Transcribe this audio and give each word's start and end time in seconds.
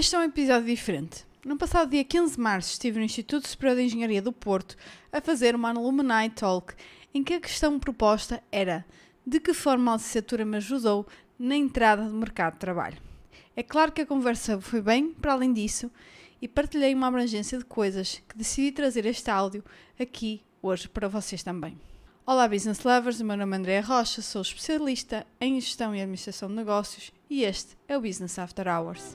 Este 0.00 0.16
é 0.16 0.18
um 0.18 0.22
episódio 0.22 0.64
diferente. 0.64 1.26
No 1.44 1.58
passado 1.58 1.90
dia 1.90 2.02
15 2.02 2.36
de 2.36 2.40
março 2.40 2.72
estive 2.72 2.98
no 2.98 3.04
Instituto 3.04 3.46
Superior 3.46 3.76
de 3.76 3.82
Engenharia 3.82 4.22
do 4.22 4.32
Porto 4.32 4.74
a 5.12 5.20
fazer 5.20 5.54
uma 5.54 5.68
Alumni 5.68 6.30
Talk 6.34 6.72
em 7.12 7.22
que 7.22 7.34
a 7.34 7.40
questão 7.40 7.78
proposta 7.78 8.42
era 8.50 8.82
de 9.26 9.38
que 9.38 9.52
forma 9.52 9.92
a 9.92 9.96
licenciatura 9.96 10.46
me 10.46 10.56
ajudou 10.56 11.06
na 11.38 11.54
entrada 11.54 12.08
do 12.08 12.14
mercado 12.14 12.54
de 12.54 12.60
trabalho. 12.60 12.96
É 13.54 13.62
claro 13.62 13.92
que 13.92 14.00
a 14.00 14.06
conversa 14.06 14.58
foi 14.58 14.80
bem 14.80 15.12
para 15.12 15.34
além 15.34 15.52
disso 15.52 15.90
e 16.40 16.48
partilhei 16.48 16.94
uma 16.94 17.08
abrangência 17.08 17.58
de 17.58 17.66
coisas 17.66 18.22
que 18.26 18.38
decidi 18.38 18.72
trazer 18.72 19.04
este 19.04 19.30
áudio 19.30 19.62
aqui 20.00 20.42
hoje 20.62 20.88
para 20.88 21.08
vocês 21.08 21.42
também. 21.42 21.78
Olá 22.24 22.48
Business 22.48 22.84
Lovers, 22.84 23.20
o 23.20 23.24
meu 23.26 23.36
nome 23.36 23.54
é 23.54 23.58
Andréa 23.58 23.82
Rocha, 23.82 24.22
sou 24.22 24.40
especialista 24.40 25.26
em 25.38 25.60
Gestão 25.60 25.94
e 25.94 26.00
Administração 26.00 26.48
de 26.48 26.54
Negócios 26.54 27.12
e 27.28 27.44
este 27.44 27.76
é 27.86 27.98
o 27.98 28.00
Business 28.00 28.38
After 28.38 28.66
Hours. 28.66 29.14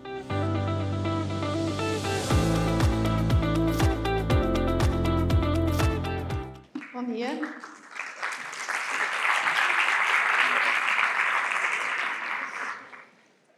Bom 6.95 7.03
dia. 7.03 7.27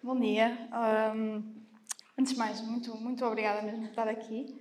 Bom 0.02 0.20
dia. 0.20 0.58
Um, 0.73 1.44
antes 2.18 2.34
de 2.34 2.40
mais, 2.40 2.59
muito, 2.62 2.98
muito 2.98 3.23
obrigada 3.23 3.62
mesmo 3.62 3.81
por 3.81 3.90
estar 3.90 4.08
aqui. 4.08 4.59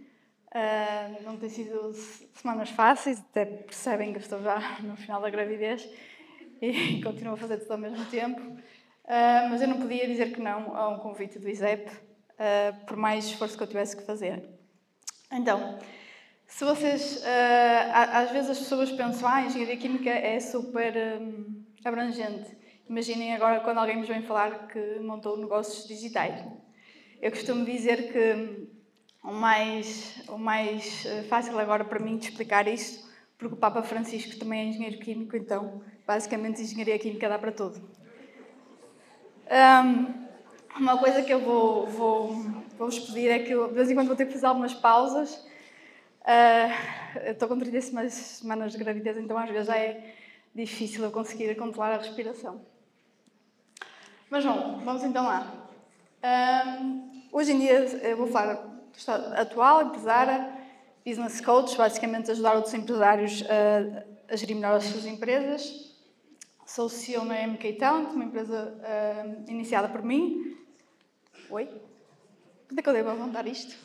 Uh, 0.48 1.22
não 1.24 1.38
tem 1.38 1.48
sido 1.48 1.94
semanas 2.34 2.68
fáceis, 2.68 3.18
até 3.18 3.46
percebem 3.46 4.12
que 4.12 4.18
estou 4.18 4.42
já 4.42 4.78
no 4.82 4.94
final 4.94 5.22
da 5.22 5.30
gravidez 5.30 5.88
e 6.60 7.00
continuo 7.02 7.32
a 7.32 7.38
fazer 7.38 7.56
tudo 7.60 7.72
ao 7.72 7.78
mesmo 7.78 8.04
tempo. 8.10 8.42
Uh, 8.42 9.48
mas 9.48 9.62
eu 9.62 9.68
não 9.68 9.80
podia 9.80 10.06
dizer 10.06 10.34
que 10.34 10.40
não 10.42 10.76
a 10.76 10.90
um 10.90 10.98
convite 10.98 11.38
do 11.38 11.48
ISEP, 11.48 11.90
uh, 11.90 12.84
por 12.84 12.98
mais 12.98 13.24
esforço 13.24 13.56
que 13.56 13.62
eu 13.62 13.68
tivesse 13.68 13.96
que 13.96 14.02
fazer. 14.02 14.46
Então, 15.32 15.78
se 16.46 16.64
vocês. 16.64 17.22
às 17.92 18.30
vezes 18.30 18.50
as 18.50 18.58
pessoas 18.58 18.90
pensam, 18.92 19.28
ah, 19.28 19.36
a 19.36 19.46
engenharia 19.46 19.76
química 19.76 20.10
é 20.10 20.38
super 20.40 20.94
um, 21.20 21.62
abrangente. 21.84 22.56
Imaginem 22.88 23.34
agora 23.34 23.60
quando 23.60 23.78
alguém 23.78 23.96
me 23.96 24.06
vem 24.06 24.22
falar 24.22 24.68
que 24.68 24.98
montou 25.00 25.36
negócios 25.36 25.88
digitais. 25.88 26.44
Eu 27.20 27.30
costumo 27.30 27.64
dizer 27.64 28.12
que 28.12 28.68
o 29.24 29.32
mais, 29.32 30.22
o 30.28 30.38
mais 30.38 31.04
eh, 31.04 31.24
fácil 31.24 31.58
agora 31.58 31.84
para 31.84 31.98
mim 31.98 32.16
de 32.16 32.28
explicar 32.28 32.68
isto, 32.68 33.04
porque 33.36 33.54
o 33.54 33.56
Papa 33.56 33.82
Francisco 33.82 34.38
também 34.38 34.60
é 34.60 34.64
engenheiro 34.66 34.98
químico, 34.98 35.36
então 35.36 35.82
basicamente 36.06 36.62
engenharia 36.62 36.96
química 36.98 37.28
dá 37.28 37.38
para 37.38 37.50
tudo. 37.50 37.80
Um, 39.50 40.26
uma 40.78 40.98
coisa 40.98 41.22
que 41.22 41.32
eu 41.32 41.40
vou, 41.40 41.86
vou, 41.86 42.28
vou 42.78 42.88
vos 42.88 42.98
pedir 43.00 43.28
é 43.28 43.38
que 43.40 43.50
eu, 43.50 43.68
de 43.68 43.74
vez 43.74 43.90
em 43.90 43.94
quando 43.94 44.06
vou 44.06 44.16
ter 44.16 44.26
que 44.26 44.32
fazer 44.32 44.46
algumas 44.46 44.74
pausas. 44.74 45.44
Uh, 46.26 47.30
estou 47.30 47.46
com 47.46 47.56
30 47.56 47.80
semanas 48.10 48.72
de 48.72 48.78
gravidez, 48.78 49.16
então 49.16 49.38
às 49.38 49.48
vezes 49.48 49.68
já 49.68 49.78
é 49.78 50.12
difícil 50.52 51.04
eu 51.04 51.12
conseguir 51.12 51.54
controlar 51.54 51.92
a 51.92 51.98
respiração. 51.98 52.60
Mas 54.28 54.44
bom, 54.44 54.80
vamos 54.84 55.04
então 55.04 55.24
lá. 55.24 55.68
Um, 56.24 57.22
hoje 57.30 57.52
em 57.52 57.60
dia 57.60 57.74
eu 58.02 58.16
vou 58.16 58.26
falar 58.26 58.54
do 58.54 58.96
estado 58.96 59.34
atual, 59.34 59.82
empresária, 59.84 60.52
business 61.06 61.40
coach, 61.40 61.76
basicamente 61.76 62.32
ajudar 62.32 62.56
outros 62.56 62.74
empresários 62.74 63.44
a, 63.48 64.32
a 64.32 64.34
gerir 64.34 64.56
melhor 64.56 64.74
as 64.74 64.84
suas 64.84 65.06
empresas. 65.06 65.94
Sou 66.66 66.88
CEO 66.88 67.24
na 67.24 67.46
MK 67.46 67.74
Talent, 67.74 68.08
uma 68.08 68.24
empresa 68.24 68.74
uh, 68.80 69.48
iniciada 69.48 69.88
por 69.88 70.02
mim. 70.02 70.58
Oi? 71.50 71.66
Quando 72.66 72.80
é 72.80 72.82
que 72.82 72.88
eu 72.88 72.92
devo 72.92 73.10
apontar 73.10 73.46
isto? 73.46 73.76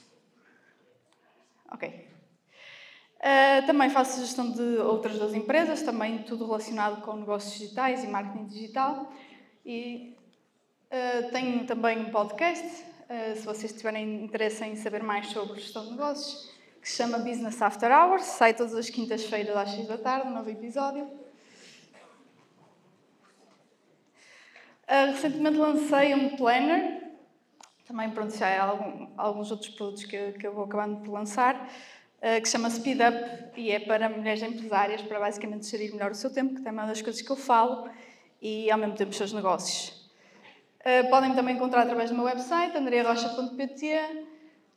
Ok. 1.72 2.11
Uh, 3.22 3.66
também 3.68 3.90
faço 3.90 4.20
gestão 4.20 4.52
de 4.52 4.78
outras 4.80 5.18
duas 5.18 5.34
empresas, 5.34 5.84
também 5.84 6.24
tudo 6.24 6.46
relacionado 6.46 7.02
com 7.02 7.14
negócios 7.14 7.54
digitais 7.60 8.04
e 8.04 8.08
marketing 8.08 8.46
digital. 8.46 9.14
E 9.64 10.18
Uh, 10.92 11.32
tenho 11.32 11.66
também 11.66 12.00
um 12.00 12.12
podcast, 12.12 12.68
uh, 12.68 13.34
se 13.34 13.46
vocês 13.46 13.72
tiverem 13.72 14.26
interesse 14.26 14.62
em 14.66 14.76
saber 14.76 15.02
mais 15.02 15.28
sobre 15.28 15.58
gestão 15.58 15.86
de 15.86 15.92
negócios, 15.92 16.52
que 16.82 16.90
se 16.90 16.98
chama 16.98 17.18
Business 17.20 17.62
After 17.62 17.90
Hours, 17.90 18.24
sai 18.24 18.54
todas 18.54 18.76
as 18.76 18.90
quintas-feiras 18.90 19.56
às 19.56 19.70
6 19.70 19.88
da 19.88 19.98
tarde, 19.98 20.28
um 20.28 20.34
novo 20.34 20.50
episódio. 20.50 21.10
Recentemente 24.86 25.58
lancei 25.58 26.14
um 26.14 26.36
planner, 26.36 27.10
também 27.88 28.10
pronto, 28.10 28.36
já 28.36 28.48
há 28.48 28.50
é 28.50 28.60
algum, 28.60 29.08
alguns 29.16 29.50
outros 29.50 29.70
produtos 29.70 30.04
que, 30.04 30.34
que 30.34 30.46
eu 30.46 30.54
vou 30.54 30.66
acabando 30.66 31.06
por 31.06 31.14
lançar, 31.14 31.72
que 32.22 32.46
se 32.46 32.52
chama 32.52 32.70
Speed 32.70 33.00
Up 33.02 33.60
e 33.60 33.72
é 33.72 33.80
para 33.80 34.08
mulheres 34.08 34.44
empresárias, 34.44 35.02
para 35.02 35.20
basicamente 35.20 35.66
gerir 35.66 35.92
melhor 35.92 36.12
o 36.12 36.16
seu 36.16 36.32
tempo, 36.32 36.62
que 36.62 36.68
é 36.68 36.72
uma 36.72 36.86
das 36.86 37.02
coisas 37.02 37.22
que 37.22 37.32
eu 37.32 37.36
falo, 37.36 37.90
e 38.42 38.70
ao 38.70 38.78
mesmo 38.78 38.96
tempo 38.96 39.10
os 39.12 39.18
seus 39.18 39.34
negócios. 39.34 40.10
Uh, 40.82 41.10
podem 41.10 41.34
também 41.34 41.56
encontrar 41.56 41.82
através 41.82 42.10
do 42.10 42.16
meu 42.16 42.26
website, 42.26 42.78
andrearocha.pt, 42.78 44.26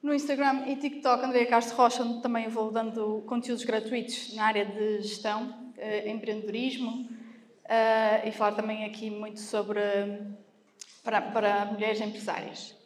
no 0.03 0.15
Instagram 0.15 0.65
e 0.67 0.77
TikTok, 0.77 1.25
Andrea 1.25 1.47
Castro 1.47 1.77
Rocha, 1.77 2.03
onde 2.03 2.23
também 2.23 2.49
vou 2.49 2.71
dando 2.71 3.23
conteúdos 3.27 3.65
gratuitos 3.65 4.35
na 4.35 4.45
área 4.45 4.65
de 4.65 5.03
gestão, 5.03 5.73
uh, 5.77 6.09
empreendedorismo, 6.09 7.09
e 8.27 8.31
falar 8.33 8.53
também 8.53 8.85
aqui 8.85 9.09
muito 9.09 9.41
sobre 9.41 9.81
para, 11.03 11.23
para 11.23 11.65
mulheres 11.65 11.99
empresárias. 11.99 12.77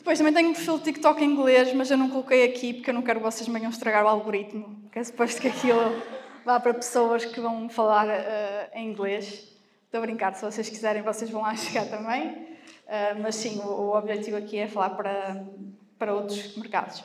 Depois 0.00 0.16
também 0.16 0.32
tenho 0.32 0.48
um 0.48 0.54
perfil 0.54 0.78
de 0.78 0.84
TikTok 0.84 1.22
em 1.22 1.30
inglês, 1.30 1.74
mas 1.74 1.90
eu 1.90 1.98
não 1.98 2.08
coloquei 2.08 2.42
aqui 2.44 2.72
porque 2.72 2.88
eu 2.88 2.94
não 2.94 3.02
quero 3.02 3.20
que 3.20 3.24
vocês 3.26 3.46
venham 3.46 3.70
estragar 3.70 4.02
o 4.02 4.08
algoritmo, 4.08 4.80
porque 4.84 4.98
é 4.98 5.04
suposto 5.04 5.38
que 5.38 5.48
aquilo 5.48 5.78
vá 6.42 6.58
para 6.58 6.72
pessoas 6.72 7.26
que 7.26 7.38
vão 7.38 7.68
falar 7.68 8.08
em 8.72 8.88
inglês. 8.88 9.46
Estou 9.84 9.98
a 9.98 10.00
brincar, 10.00 10.34
se 10.34 10.42
vocês 10.42 10.70
quiserem, 10.70 11.02
vocês 11.02 11.28
vão 11.28 11.42
lá 11.42 11.54
chegar 11.58 11.84
também. 11.84 12.28
Uh, 12.30 13.20
mas 13.22 13.34
sim, 13.34 13.60
o, 13.60 13.68
o, 13.68 13.96
objetivo 13.98 14.38
aqui 14.38 14.56
é 14.56 14.66
falar 14.66 14.90
para, 14.90 15.44
para 15.98 16.14
outros 16.14 16.56
mercados. 16.56 17.04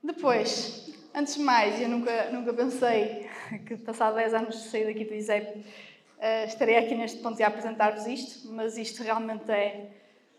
Depois, 0.00 0.94
antes 1.12 1.34
de 1.34 1.40
mais, 1.40 1.80
eu 1.80 1.88
nunca, 1.88 2.30
nunca 2.30 2.52
pensei 2.52 3.28
que, 3.66 3.76
passado 3.78 4.14
10 4.14 4.34
anos 4.34 4.62
de 4.62 4.68
sair 4.70 4.84
daqui 4.84 5.04
do 5.04 5.12
ISEP, 5.12 5.58
uh, 5.58 6.46
estaria 6.46 6.78
aqui 6.78 6.94
neste 6.94 7.18
ponto 7.18 7.40
e 7.40 7.42
a 7.42 7.48
apresentar-vos 7.48 8.06
isto, 8.06 8.48
mas 8.52 8.78
isto 8.78 9.02
realmente 9.02 9.50
é 9.50 9.90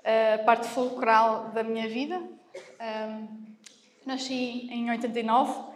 a 0.03 0.37
parte 0.39 0.67
fulcral 0.67 1.49
da 1.49 1.63
minha 1.63 1.87
vida. 1.87 2.17
Um, 2.17 3.43
nasci 4.05 4.67
em 4.69 4.89
89. 4.89 5.73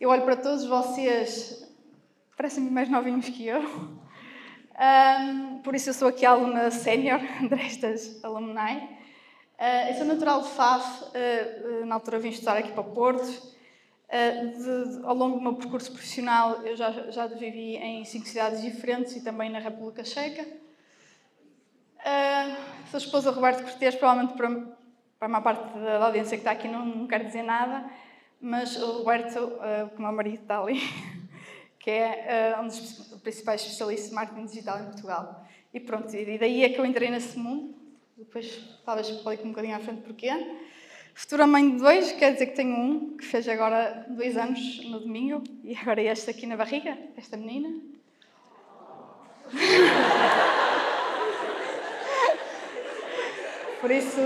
Eu 0.00 0.10
olho 0.10 0.22
para 0.22 0.36
todos 0.36 0.64
vocês, 0.64 1.68
parecem 2.36 2.64
me 2.64 2.70
mais 2.70 2.88
novinhos 2.88 3.28
que 3.28 3.46
eu. 3.46 3.60
Um, 3.60 5.58
por 5.62 5.74
isso 5.74 5.90
eu 5.90 5.94
sou 5.94 6.08
aqui 6.08 6.24
aluna 6.24 6.70
sénior 6.70 7.20
destas 7.50 8.22
alumni. 8.24 8.76
Uh, 9.58 9.88
eu 9.88 9.94
sou 9.94 10.06
natural 10.06 10.42
de 10.42 10.48
Faf, 10.50 11.04
uh, 11.04 11.84
na 11.84 11.96
altura 11.96 12.20
vim 12.20 12.28
estudar 12.28 12.56
aqui 12.56 12.72
para 12.72 12.84
Porto. 12.84 13.26
Uh, 14.08 14.96
de, 14.96 15.04
ao 15.04 15.14
longo 15.14 15.36
do 15.36 15.42
meu 15.42 15.54
percurso 15.54 15.90
profissional 15.90 16.62
eu 16.64 16.74
já, 16.74 17.10
já 17.10 17.26
vivi 17.26 17.76
em 17.76 18.04
cinco 18.06 18.26
cidades 18.26 18.62
diferentes 18.62 19.16
e 19.16 19.22
também 19.22 19.50
na 19.50 19.58
República 19.58 20.04
Checa. 20.04 20.46
Sou 22.90 22.98
esposa 22.98 23.30
Roberto 23.30 23.62
Cortes, 23.62 23.94
provavelmente 23.96 24.34
para, 24.34 24.50
para 25.18 25.26
a 25.26 25.28
maior 25.28 25.42
parte 25.42 25.78
da 25.78 26.04
audiência 26.06 26.36
que 26.36 26.42
está 26.42 26.52
aqui 26.52 26.68
não, 26.68 26.84
não 26.84 27.06
quero 27.06 27.24
dizer 27.24 27.42
nada, 27.42 27.90
mas 28.40 28.76
o 28.80 28.98
Roberto, 28.98 29.38
uh, 29.38 29.90
o 29.96 30.00
meu 30.00 30.12
marido 30.12 30.42
está 30.42 30.60
ali, 30.60 30.80
que 31.78 31.90
é 31.90 32.54
uh, 32.56 32.62
um 32.62 32.66
dos 32.66 32.80
principais 33.22 33.62
especialistas 33.62 34.10
de 34.10 34.14
marketing 34.14 34.46
digital 34.46 34.80
em 34.80 34.84
Portugal. 34.84 35.44
E 35.74 35.80
pronto, 35.80 36.14
e 36.14 36.38
daí 36.38 36.64
é 36.64 36.68
que 36.68 36.78
eu 36.78 36.86
entrei 36.86 37.10
nesse 37.10 37.38
mundo. 37.38 37.74
Depois 38.16 38.58
talvez 38.84 39.08
explique 39.08 39.44
um 39.44 39.50
bocadinho 39.50 39.76
à 39.76 39.80
frente 39.80 40.02
porquê. 40.02 40.30
Futura 41.14 41.46
mãe 41.46 41.68
de 41.70 41.78
dois, 41.78 42.12
quer 42.12 42.32
dizer 42.32 42.46
que 42.46 42.56
tenho 42.56 42.74
um 42.74 43.16
que 43.16 43.24
fez 43.24 43.48
agora 43.48 44.06
dois 44.08 44.36
anos 44.36 44.84
no 44.84 45.00
domingo 45.00 45.42
e 45.64 45.76
agora 45.76 46.00
este 46.00 46.30
aqui 46.30 46.46
na 46.46 46.56
barriga, 46.56 46.96
esta 47.16 47.36
menina. 47.36 47.80
Por 53.80 53.90
isso, 53.90 54.20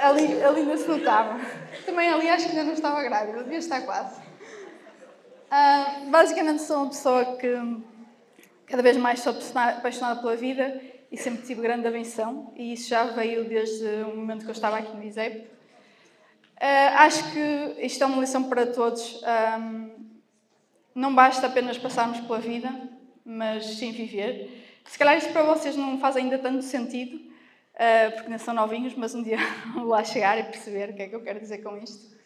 ali, 0.00 0.42
ali 0.42 0.60
ainda 0.60 0.76
se 0.76 0.88
notava. 0.88 1.40
Também 1.84 2.08
ali 2.08 2.28
acho 2.28 2.44
que 2.46 2.50
ainda 2.50 2.64
não 2.64 2.72
estava 2.72 3.02
grávida, 3.02 3.42
devia 3.42 3.58
estar 3.58 3.80
quase. 3.82 4.20
Uh, 4.20 6.10
basicamente 6.10 6.62
sou 6.62 6.78
uma 6.78 6.88
pessoa 6.88 7.36
que 7.36 7.82
cada 8.66 8.82
vez 8.82 8.96
mais 8.96 9.20
sou 9.20 9.34
apaixonada 9.54 10.20
pela 10.20 10.36
vida 10.36 10.80
e 11.10 11.16
sempre 11.18 11.42
tive 11.42 11.60
grande 11.60 11.86
atenção 11.86 12.52
e 12.56 12.72
isso 12.72 12.88
já 12.88 13.04
veio 13.04 13.44
desde 13.44 13.84
o 14.04 14.16
momento 14.16 14.44
que 14.44 14.50
eu 14.50 14.54
estava 14.54 14.78
aqui 14.78 14.96
no 14.96 15.02
ISEP. 15.02 15.40
Uh, 15.40 16.96
acho 16.96 17.32
que 17.32 17.76
isto 17.84 18.02
é 18.02 18.06
uma 18.06 18.20
lição 18.20 18.44
para 18.44 18.66
todos. 18.66 19.20
Um, 19.58 19.90
não 20.94 21.14
basta 21.14 21.48
apenas 21.48 21.76
passarmos 21.76 22.20
pela 22.20 22.38
vida, 22.38 22.70
mas 23.24 23.66
sim 23.66 23.90
viver. 23.90 24.80
Se 24.84 24.96
calhar 24.96 25.18
isto 25.18 25.32
para 25.32 25.42
vocês 25.42 25.76
não 25.76 25.98
faz 25.98 26.16
ainda 26.16 26.38
tanto 26.38 26.62
sentido, 26.62 27.31
uh, 27.82 28.12
porque 28.12 28.26
ainda 28.26 28.38
são 28.38 28.54
novinhos, 28.54 28.94
mas 28.94 29.14
um 29.14 29.22
dia 29.22 29.38
vou 29.74 29.84
lá 29.84 30.04
chegar 30.04 30.38
e 30.38 30.44
perceber 30.44 30.90
o 30.90 30.94
que 30.94 31.02
é 31.02 31.08
que 31.08 31.16
eu 31.16 31.22
quero 31.22 31.40
dizer 31.40 31.58
com 31.58 31.76
isto. 31.78 32.16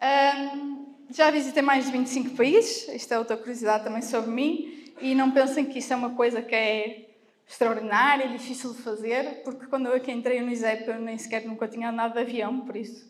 Um, 0.00 0.94
já 1.10 1.30
visitei 1.30 1.62
mais 1.62 1.86
de 1.86 1.92
25 1.92 2.36
países, 2.36 2.86
isto 2.88 3.12
é 3.12 3.18
outra 3.18 3.36
curiosidade 3.36 3.84
também 3.84 4.02
sobre 4.02 4.30
mim, 4.30 4.92
e 5.00 5.14
não 5.14 5.30
pensem 5.30 5.64
que 5.64 5.78
isto 5.78 5.92
é 5.92 5.96
uma 5.96 6.10
coisa 6.10 6.42
que 6.42 6.54
é 6.54 7.08
extraordinária 7.48 8.28
difícil 8.28 8.74
de 8.74 8.82
fazer, 8.82 9.42
porque 9.42 9.66
quando 9.66 9.86
eu 9.86 9.94
aqui 9.94 10.12
entrei 10.12 10.42
no 10.42 10.50
ISEP 10.50 10.86
eu 10.86 11.00
nem 11.00 11.16
sequer 11.16 11.46
nunca 11.46 11.66
tinha 11.66 11.88
andado 11.88 12.12
de 12.12 12.20
avião, 12.20 12.60
por 12.60 12.76
isso. 12.76 13.08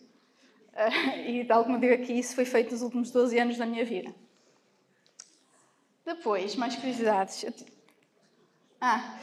Uh, 0.73 1.29
e 1.29 1.45
tal 1.45 1.65
como 1.65 1.81
digo 1.81 1.93
aqui, 1.93 2.13
isso 2.13 2.37
foi 2.37 2.45
feito 2.45 2.71
nos 2.71 2.83
últimos 2.83 3.11
12 3.11 3.37
anos 3.37 3.59
da 3.59 3.67
minha 3.67 3.85
vida. 3.85 4.15
Depois, 6.07 6.55
mais 6.55 6.77
curiosidades. 6.77 7.45
Ah, 8.81 9.19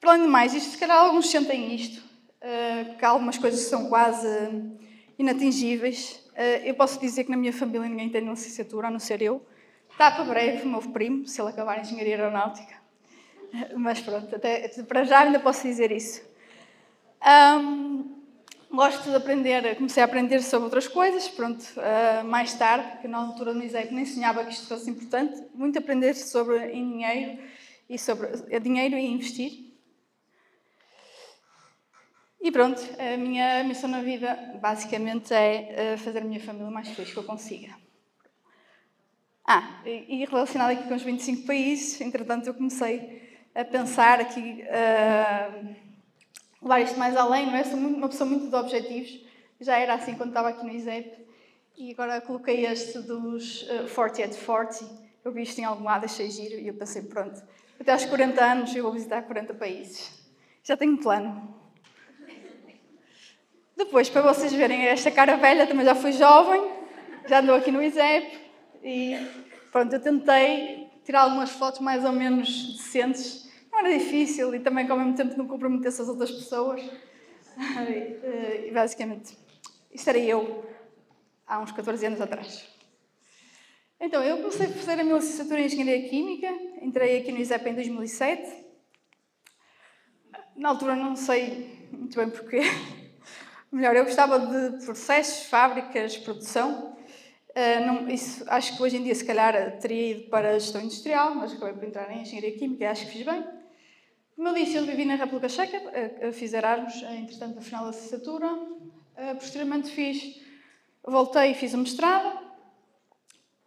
para 0.00 0.10
além 0.10 0.22
de 0.22 0.28
mais, 0.28 0.54
isto, 0.54 0.70
se 0.70 0.78
calhar 0.78 0.98
alguns 0.98 1.30
sentem 1.30 1.74
isto, 1.74 2.00
uh, 2.00 2.96
que 2.96 3.04
algumas 3.04 3.38
coisas 3.38 3.60
são 3.60 3.88
quase 3.88 4.28
inatingíveis. 5.18 6.22
Uh, 6.32 6.64
eu 6.64 6.74
posso 6.74 7.00
dizer 7.00 7.24
que 7.24 7.30
na 7.30 7.36
minha 7.36 7.52
família 7.52 7.88
ninguém 7.88 8.08
tem 8.08 8.28
licenciatura, 8.28 8.88
a 8.88 8.90
não 8.90 8.98
ser 8.98 9.22
eu. 9.22 9.44
Está 9.90 10.10
para 10.10 10.24
breve 10.24 10.62
o 10.64 10.68
meu 10.68 10.82
primo, 10.82 11.26
se 11.26 11.40
ele 11.40 11.50
acabar 11.50 11.78
em 11.78 11.80
Engenharia 11.80 12.16
Aeronáutica. 12.16 12.74
Uh, 13.52 13.78
mas 13.78 14.00
pronto, 14.00 14.34
até, 14.34 14.68
para 14.82 15.04
já 15.04 15.20
ainda 15.20 15.40
posso 15.40 15.62
dizer 15.62 15.90
isso. 15.90 16.22
Um, 17.26 18.16
gosto 18.70 19.08
de 19.08 19.16
aprender, 19.16 19.74
comecei 19.76 20.02
a 20.02 20.06
aprender 20.06 20.42
sobre 20.42 20.64
outras 20.66 20.86
coisas, 20.86 21.28
pronto, 21.28 21.62
uh, 21.76 22.24
mais 22.26 22.52
tarde, 22.54 22.88
porque 22.92 23.08
na 23.08 23.18
altura 23.18 23.54
do 23.54 23.62
ISEC 23.64 23.92
nem 23.92 24.04
sonhava 24.04 24.44
que 24.44 24.52
isto 24.52 24.68
fosse 24.68 24.90
importante, 24.90 25.42
muito 25.54 25.78
aprender 25.78 26.14
sobre 26.14 26.70
dinheiro 26.70 27.38
e 27.88 27.98
sobre 27.98 28.28
dinheiro 28.60 28.96
e 28.96 29.06
investir. 29.06 29.65
E 32.46 32.52
pronto, 32.52 32.80
a 33.00 33.16
minha 33.16 33.64
missão 33.64 33.90
na 33.90 34.00
vida 34.00 34.38
basicamente 34.62 35.34
é 35.34 35.94
eh, 35.94 35.96
fazer 35.96 36.20
a 36.20 36.24
minha 36.24 36.38
família 36.38 36.70
mais 36.70 36.86
feliz 36.90 37.12
que 37.12 37.16
eu 37.16 37.24
consiga. 37.24 37.74
Ah, 39.44 39.82
e 39.84 40.24
relacionado 40.24 40.70
aqui 40.70 40.86
com 40.86 40.94
os 40.94 41.02
25 41.02 41.44
países, 41.44 42.00
entretanto 42.00 42.46
eu 42.46 42.54
comecei 42.54 43.40
a 43.52 43.64
pensar 43.64 44.20
aqui, 44.20 44.62
uh, 44.62 45.74
levar 46.62 46.80
isto 46.82 46.96
mais 46.96 47.16
além, 47.16 47.46
não 47.46 47.56
é? 47.56 47.64
Sou 47.64 47.76
uma 47.76 48.08
pessoa 48.08 48.30
muito 48.30 48.48
de 48.48 48.54
objetivos, 48.54 49.26
já 49.60 49.76
era 49.78 49.94
assim 49.94 50.14
quando 50.14 50.28
estava 50.28 50.50
aqui 50.50 50.64
no 50.64 50.70
ISEP, 50.70 51.26
e 51.76 51.90
agora 51.90 52.20
coloquei 52.20 52.64
este 52.64 53.00
dos 53.00 53.62
uh, 53.62 53.92
40 53.92 54.22
at 54.22 54.36
40, 54.36 54.84
eu 55.24 55.32
vi 55.32 55.42
isto 55.42 55.58
em 55.58 55.64
algum 55.64 55.82
lado, 55.82 56.04
achei 56.04 56.30
giro, 56.30 56.60
e 56.60 56.68
eu 56.68 56.74
pensei, 56.74 57.02
pronto, 57.02 57.42
até 57.80 57.90
aos 57.90 58.04
40 58.04 58.44
anos 58.44 58.76
eu 58.76 58.84
vou 58.84 58.92
visitar 58.92 59.22
40 59.22 59.52
países. 59.54 60.12
Já 60.62 60.76
tenho 60.76 60.92
um 60.92 60.96
plano. 60.96 61.55
Depois, 63.76 64.08
para 64.08 64.22
vocês 64.22 64.54
verem 64.54 64.86
esta 64.86 65.10
cara 65.10 65.36
velha, 65.36 65.66
também 65.66 65.84
já 65.84 65.94
fui 65.94 66.10
jovem, 66.10 66.66
já 67.28 67.40
andou 67.40 67.54
aqui 67.54 67.70
no 67.70 67.82
ISEP 67.82 68.38
e 68.82 69.14
pronto, 69.70 69.92
eu 69.92 70.00
tentei 70.00 70.88
tirar 71.04 71.22
algumas 71.22 71.50
fotos 71.50 71.80
mais 71.80 72.02
ou 72.02 72.10
menos 72.10 72.76
decentes. 72.78 73.46
Não 73.70 73.80
era 73.80 73.98
difícil 73.98 74.54
e 74.54 74.60
também, 74.60 74.88
ao 74.88 74.96
mesmo 74.96 75.14
tempo, 75.14 75.36
não 75.36 75.46
comprometesse 75.46 76.00
as 76.00 76.08
outras 76.08 76.30
pessoas. 76.30 76.82
E 78.64 78.70
basicamente, 78.72 79.36
isto 79.92 80.08
era 80.08 80.18
eu 80.18 80.64
há 81.46 81.58
uns 81.60 81.70
14 81.72 82.06
anos 82.06 82.20
atrás. 82.22 82.66
Então, 84.00 84.22
eu 84.22 84.38
comecei 84.38 84.66
a 84.66 84.70
fazer 84.70 85.00
a 85.00 85.04
minha 85.04 85.16
licenciatura 85.16 85.60
em 85.60 85.66
Engenharia 85.66 86.08
Química, 86.08 86.48
entrei 86.80 87.18
aqui 87.18 87.30
no 87.30 87.38
ISEP 87.38 87.68
em 87.68 87.74
2007. 87.74 88.66
Na 90.56 90.70
altura 90.70 90.96
não 90.96 91.14
sei 91.14 91.88
muito 91.92 92.16
bem 92.16 92.30
porquê, 92.30 92.60
Melhor, 93.70 93.96
eu 93.96 94.04
gostava 94.04 94.38
de 94.38 94.84
processos, 94.84 95.46
fábricas, 95.46 96.16
produção. 96.16 96.96
Uh, 97.50 97.84
não, 97.84 98.08
isso, 98.08 98.44
acho 98.48 98.76
que 98.76 98.82
hoje 98.82 98.96
em 98.96 99.02
dia, 99.02 99.14
se 99.14 99.24
calhar, 99.24 99.78
teria 99.78 100.12
ido 100.12 100.30
para 100.30 100.50
a 100.50 100.58
gestão 100.58 100.80
industrial, 100.80 101.34
mas 101.34 101.52
acabei 101.52 101.74
por 101.74 101.84
entrar 101.84 102.10
em 102.12 102.22
engenharia 102.22 102.56
química 102.56 102.84
e 102.84 102.86
acho 102.86 103.06
que 103.06 103.12
fiz 103.12 103.26
bem. 103.26 103.44
Como 104.36 104.48
eu 104.48 104.54
disse, 104.54 104.76
eu 104.76 104.84
vivi 104.84 105.04
na 105.04 105.16
República 105.16 105.48
Checa, 105.48 105.80
fiz 106.32 106.52
Erasmus, 106.52 107.02
entretanto, 107.02 107.56
no 107.56 107.62
final 107.62 107.84
da 107.84 107.90
licenciatura. 107.90 108.46
Uh, 108.52 109.34
posteriormente, 109.34 109.90
fiz, 109.90 110.40
voltei 111.02 111.50
e 111.50 111.54
fiz 111.54 111.74
o 111.74 111.78
mestrado. 111.78 112.38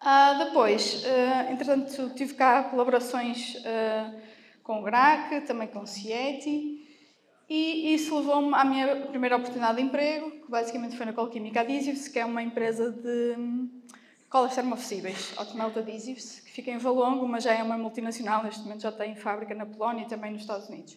Uh, 0.02 0.46
depois, 0.46 1.04
entretanto, 1.50 2.12
tive 2.16 2.36
cá 2.36 2.64
colaborações 2.64 3.58
com 4.64 4.80
o 4.80 4.84
GRAC, 4.84 5.42
também 5.42 5.68
com 5.68 5.80
o 5.80 5.88
CIETI. 5.88 6.79
E 7.50 7.96
isso 7.96 8.16
levou-me 8.16 8.54
à 8.54 8.64
minha 8.64 9.08
primeira 9.08 9.36
oportunidade 9.36 9.78
de 9.78 9.82
emprego, 9.82 10.30
que 10.30 10.52
basicamente 10.52 10.96
foi 10.96 11.08
na 11.08 11.14
Colquímica 11.14 11.62
Adhesives, 11.62 12.08
que 12.08 12.20
é 12.20 12.26
uma 12.26 12.44
empresa 12.44 12.92
de 12.92 13.36
hum, 13.40 13.82
colas 14.30 14.54
termoflexíveis, 14.54 15.34
Automelta 15.36 15.80
Adhesives, 15.80 16.42
que 16.42 16.52
fica 16.52 16.70
em 16.70 16.78
Valongo, 16.78 17.28
mas 17.28 17.44
já 17.44 17.54
é 17.54 17.64
uma 17.64 17.76
multinacional, 17.76 18.44
neste 18.44 18.62
momento 18.62 18.82
já 18.82 18.92
tem 18.92 19.16
fábrica 19.16 19.56
na 19.56 19.66
Polónia 19.66 20.04
e 20.04 20.08
também 20.08 20.32
nos 20.32 20.42
Estados 20.42 20.70
Unidos. 20.70 20.96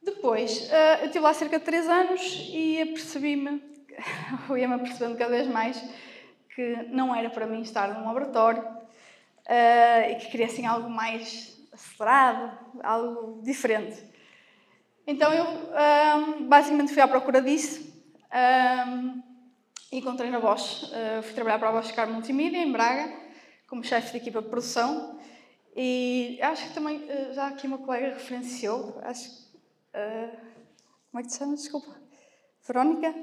Depois, 0.00 0.70
eh, 0.70 1.00
eu 1.00 1.06
estive 1.06 1.24
lá 1.24 1.34
cerca 1.34 1.58
de 1.58 1.64
3 1.64 1.88
anos 1.88 2.50
e 2.52 2.80
apercebi-me, 2.80 3.60
eu 4.48 4.56
ia-me 4.56 4.74
apercebendo 4.74 5.18
cada 5.18 5.32
vez 5.32 5.48
mais, 5.48 5.84
que 6.54 6.76
não 6.90 7.12
era 7.12 7.28
para 7.28 7.44
mim 7.44 7.60
estar 7.62 7.92
num 7.92 8.06
laboratório 8.06 8.64
eh, 9.46 10.12
e 10.12 10.14
que 10.14 10.30
queria 10.30 10.46
assim 10.46 10.64
algo 10.64 10.88
mais 10.88 11.58
acelerado, 11.72 12.56
algo 12.84 13.42
diferente. 13.42 14.13
Então 15.06 15.30
eu 15.32 15.44
um, 15.44 16.48
basicamente 16.48 16.92
fui 16.92 17.02
à 17.02 17.06
procura 17.06 17.42
disso 17.42 17.92
um, 18.32 19.22
e 19.92 19.98
encontrei 19.98 20.30
na 20.30 20.40
Bosch. 20.40 20.84
Uh, 20.84 21.22
fui 21.22 21.34
trabalhar 21.34 21.58
para 21.58 21.68
a 21.68 21.72
Bosch 21.72 21.92
Car 21.92 22.08
Multimídia, 22.08 22.56
em 22.56 22.72
Braga, 22.72 23.12
como 23.68 23.84
chefe 23.84 24.12
de 24.12 24.16
equipa 24.16 24.40
de 24.40 24.48
produção. 24.48 25.18
E 25.76 26.38
acho 26.40 26.68
que 26.68 26.74
também, 26.74 26.96
uh, 26.96 27.34
já 27.34 27.48
aqui 27.48 27.66
uma 27.66 27.78
colega 27.78 28.14
referenciou, 28.14 28.98
acho 29.02 29.28
uh, 29.94 30.36
como 31.10 31.20
é 31.20 31.22
que 31.22 31.28
te 31.28 31.36
chama? 31.36 31.54
Desculpa. 31.54 31.94
Verónica? 32.66 33.14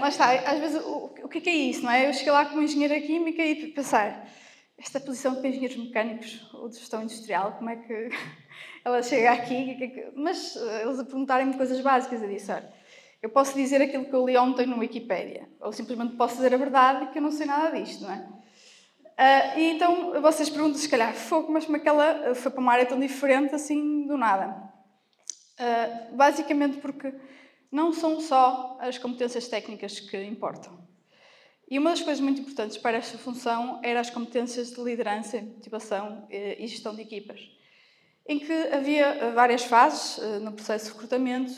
Lá 0.00 0.08
está, 0.08 0.32
às 0.32 0.58
vezes 0.58 0.82
o, 0.82 1.14
o 1.22 1.28
que 1.28 1.38
é, 1.38 1.40
que 1.40 1.50
é 1.50 1.54
isso, 1.54 1.82
não 1.82 1.90
é? 1.90 2.08
Eu 2.08 2.14
cheguei 2.14 2.32
lá 2.32 2.46
como 2.46 2.62
engenheira 2.62 3.00
química 3.00 3.40
e 3.40 3.68
pensar, 3.68 4.26
esta 4.78 5.00
posição 5.00 5.40
de 5.40 5.48
engenheiros 5.48 5.76
mecânicos 5.76 6.48
ou 6.52 6.68
de 6.68 6.76
gestão 6.76 7.02
industrial, 7.02 7.52
como 7.52 7.70
é 7.70 7.76
que 7.76 8.08
ela 8.84 9.02
chega 9.02 9.32
aqui, 9.32 10.10
mas 10.14 10.54
eh, 10.56 10.82
eles 10.82 10.98
a 10.98 11.04
perguntarem-me 11.04 11.54
coisas 11.54 11.80
básicas, 11.80 12.22
eu 12.22 12.28
disse, 12.28 12.52
olha, 12.52 12.70
eu 13.22 13.30
posso 13.30 13.54
dizer 13.54 13.80
aquilo 13.80 14.04
que 14.04 14.14
eu 14.14 14.26
li 14.26 14.36
ontem 14.36 14.66
no 14.66 14.78
Wikipedia, 14.78 15.48
ou 15.60 15.72
simplesmente 15.72 16.16
posso 16.16 16.36
dizer 16.36 16.52
a 16.54 16.58
verdade 16.58 17.10
que 17.10 17.18
eu 17.18 17.22
não 17.22 17.32
sei 17.32 17.46
nada 17.46 17.76
disto, 17.78 18.02
não 18.02 18.12
é? 18.12 18.28
Uh, 19.18 19.58
e 19.58 19.64
então 19.72 20.20
vocês 20.20 20.50
perguntam, 20.50 20.78
se 20.78 20.88
calhar, 20.88 21.14
fogo, 21.14 21.50
mas 21.50 21.64
como 21.64 21.78
é 21.78 21.80
que 21.80 21.88
ela 21.88 22.34
foi 22.34 22.50
para 22.50 22.60
uma 22.60 22.72
área 22.72 22.84
tão 22.84 23.00
diferente 23.00 23.54
assim 23.54 24.06
do 24.06 24.18
nada? 24.18 24.62
Uh, 25.58 26.14
basicamente 26.14 26.76
porque 26.76 27.14
não 27.72 27.94
são 27.94 28.20
só 28.20 28.76
as 28.78 28.98
competências 28.98 29.48
técnicas 29.48 29.98
que 29.98 30.22
importam. 30.22 30.85
E 31.68 31.78
uma 31.78 31.90
das 31.90 32.02
coisas 32.02 32.20
muito 32.20 32.40
importantes 32.40 32.76
para 32.76 32.96
esta 32.96 33.18
função 33.18 33.80
era 33.82 34.00
as 34.00 34.10
competências 34.10 34.70
de 34.70 34.80
liderança, 34.82 35.40
motivação 35.40 36.26
e 36.30 36.66
gestão 36.66 36.94
de 36.94 37.02
equipas 37.02 37.56
em 38.28 38.38
que 38.38 38.52
havia 38.52 39.06
eh, 39.06 39.30
várias 39.32 39.64
fases 39.64 40.18
eh, 40.18 40.38
no 40.40 40.52
processo 40.52 40.86
de 40.86 40.92
recrutamento, 40.92 41.52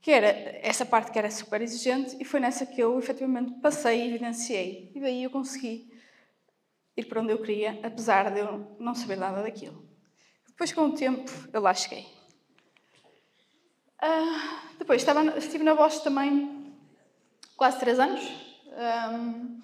que 0.00 0.10
era 0.10 0.28
essa 0.62 0.84
parte 0.84 1.10
que 1.10 1.18
era 1.18 1.30
super 1.30 1.60
exigente, 1.62 2.16
e 2.20 2.24
foi 2.24 2.40
nessa 2.40 2.66
que 2.66 2.80
eu 2.80 2.98
efetivamente 2.98 3.60
passei 3.60 4.02
e 4.02 4.08
evidenciei. 4.08 4.92
E 4.94 5.00
daí 5.00 5.22
eu 5.24 5.30
consegui 5.30 5.90
ir 6.96 7.04
para 7.06 7.20
onde 7.20 7.32
eu 7.32 7.40
queria, 7.40 7.80
apesar 7.82 8.30
de 8.30 8.40
eu 8.40 8.76
não 8.78 8.94
saber 8.94 9.16
nada 9.16 9.42
daquilo. 9.42 9.88
Depois, 10.46 10.72
com 10.72 10.82
o 10.82 10.94
tempo, 10.94 11.30
eu 11.52 11.60
lá 11.60 11.72
cheguei. 11.72 12.06
Uh, 14.02 14.78
depois, 14.78 15.00
estava, 15.00 15.38
estive 15.38 15.64
na 15.64 15.74
Bosch 15.74 16.02
também 16.02 16.74
quase 17.56 17.78
três 17.78 17.98
anos. 17.98 18.47
Um, 18.78 19.60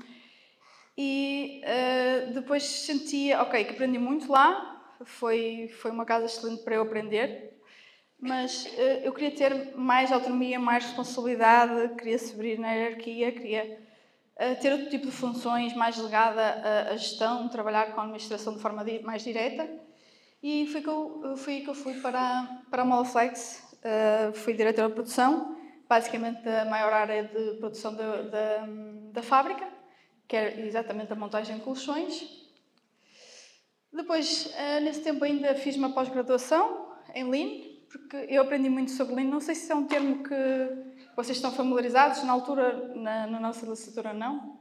e 0.98 1.62
uh, 1.64 2.32
depois 2.34 2.64
sentia, 2.64 3.42
ok, 3.42 3.64
que 3.64 3.72
aprendi 3.72 3.98
muito 3.98 4.30
lá, 4.30 4.96
foi, 5.04 5.68
foi 5.80 5.90
uma 5.90 6.04
casa 6.04 6.26
excelente 6.26 6.62
para 6.62 6.74
eu 6.74 6.82
aprender, 6.82 7.56
mas 8.20 8.66
uh, 8.66 8.80
eu 9.04 9.12
queria 9.12 9.30
ter 9.30 9.76
mais 9.76 10.10
autonomia, 10.10 10.58
mais 10.58 10.84
responsabilidade, 10.84 11.94
queria 11.94 12.18
subir 12.18 12.58
na 12.58 12.72
hierarquia, 12.72 13.32
queria 13.32 13.78
uh, 14.36 14.60
ter 14.60 14.72
outro 14.72 14.90
tipo 14.90 15.06
de 15.06 15.12
funções 15.12 15.74
mais 15.74 15.96
ligada 15.96 16.90
à, 16.90 16.96
gestão, 16.96 17.48
trabalhar 17.48 17.92
com 17.92 18.00
a 18.00 18.04
administração 18.04 18.54
de 18.54 18.60
forma 18.60 18.84
di 18.84 19.00
mais 19.00 19.22
direta. 19.22 19.68
E 20.42 20.66
foi 20.66 20.80
que 20.82 20.88
eu, 20.88 21.22
que 21.44 21.68
eu 21.68 21.74
fui 21.74 21.94
para, 22.00 22.62
para 22.70 22.82
a 22.82 22.84
Molaflex, 22.84 23.62
uh, 23.78 24.32
fui 24.34 24.54
diretora 24.54 24.88
de 24.88 24.94
produção, 24.94 25.56
basicamente 25.94 26.42
da 26.42 26.64
maior 26.64 26.92
área 26.92 27.22
de 27.22 27.56
produção 27.60 27.94
da, 27.94 28.22
da, 28.22 28.66
da 29.12 29.22
fábrica, 29.22 29.66
que 30.26 30.34
é 30.36 30.66
exatamente 30.66 31.12
a 31.12 31.16
montagem 31.16 31.56
de 31.56 31.62
colchões. 31.62 32.14
Depois, 33.92 34.52
eh, 34.56 34.80
nesse 34.80 35.02
tempo, 35.02 35.24
ainda 35.24 35.54
fiz 35.54 35.76
uma 35.76 35.90
pós-graduação 35.90 36.88
em 37.14 37.24
Lean, 37.30 37.48
porque 37.88 38.16
eu 38.28 38.42
aprendi 38.42 38.68
muito 38.68 38.90
sobre 38.90 39.14
Lean. 39.14 39.26
Não 39.26 39.40
sei 39.40 39.54
se 39.54 39.70
é 39.70 39.74
um 39.76 39.86
termo 39.86 40.24
que 40.24 40.40
vocês 41.14 41.36
estão 41.38 41.52
familiarizados, 41.52 42.24
na 42.24 42.32
altura, 42.32 42.92
na, 42.96 43.28
na 43.28 43.38
nossa 43.38 43.64
licenciatura, 43.64 44.12
não. 44.12 44.58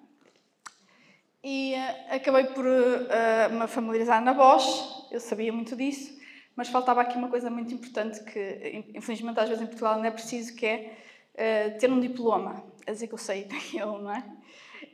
E 1.44 1.74
uh, 1.74 2.16
acabei 2.16 2.46
por 2.46 2.64
uh, 2.64 3.60
me 3.60 3.68
familiarizar 3.68 4.22
na 4.24 4.36
Bosch, 4.36 4.68
eu 5.12 5.20
sabia 5.20 5.52
muito 5.52 5.76
disso, 5.76 6.16
mas 6.56 6.70
faltava 6.70 7.02
aqui 7.02 7.18
uma 7.18 7.28
coisa 7.28 7.50
muito 7.50 7.74
importante 7.74 8.24
que, 8.24 8.86
infelizmente, 8.94 9.40
às 9.40 9.50
vezes 9.50 9.64
em 9.64 9.68
Portugal 9.68 9.98
não 9.98 10.06
é 10.06 10.12
preciso, 10.12 10.56
que 10.56 10.66
é 10.68 11.04
uh, 11.34 11.78
ter 11.80 11.92
um 11.92 12.00
diploma. 12.00 12.64
A 12.86 12.92
dizer 12.92 13.08
que 13.08 13.14
eu 13.14 13.18
sei 13.18 13.46
daquilo, 13.46 14.00
não 14.00 14.12
é? 14.12 14.24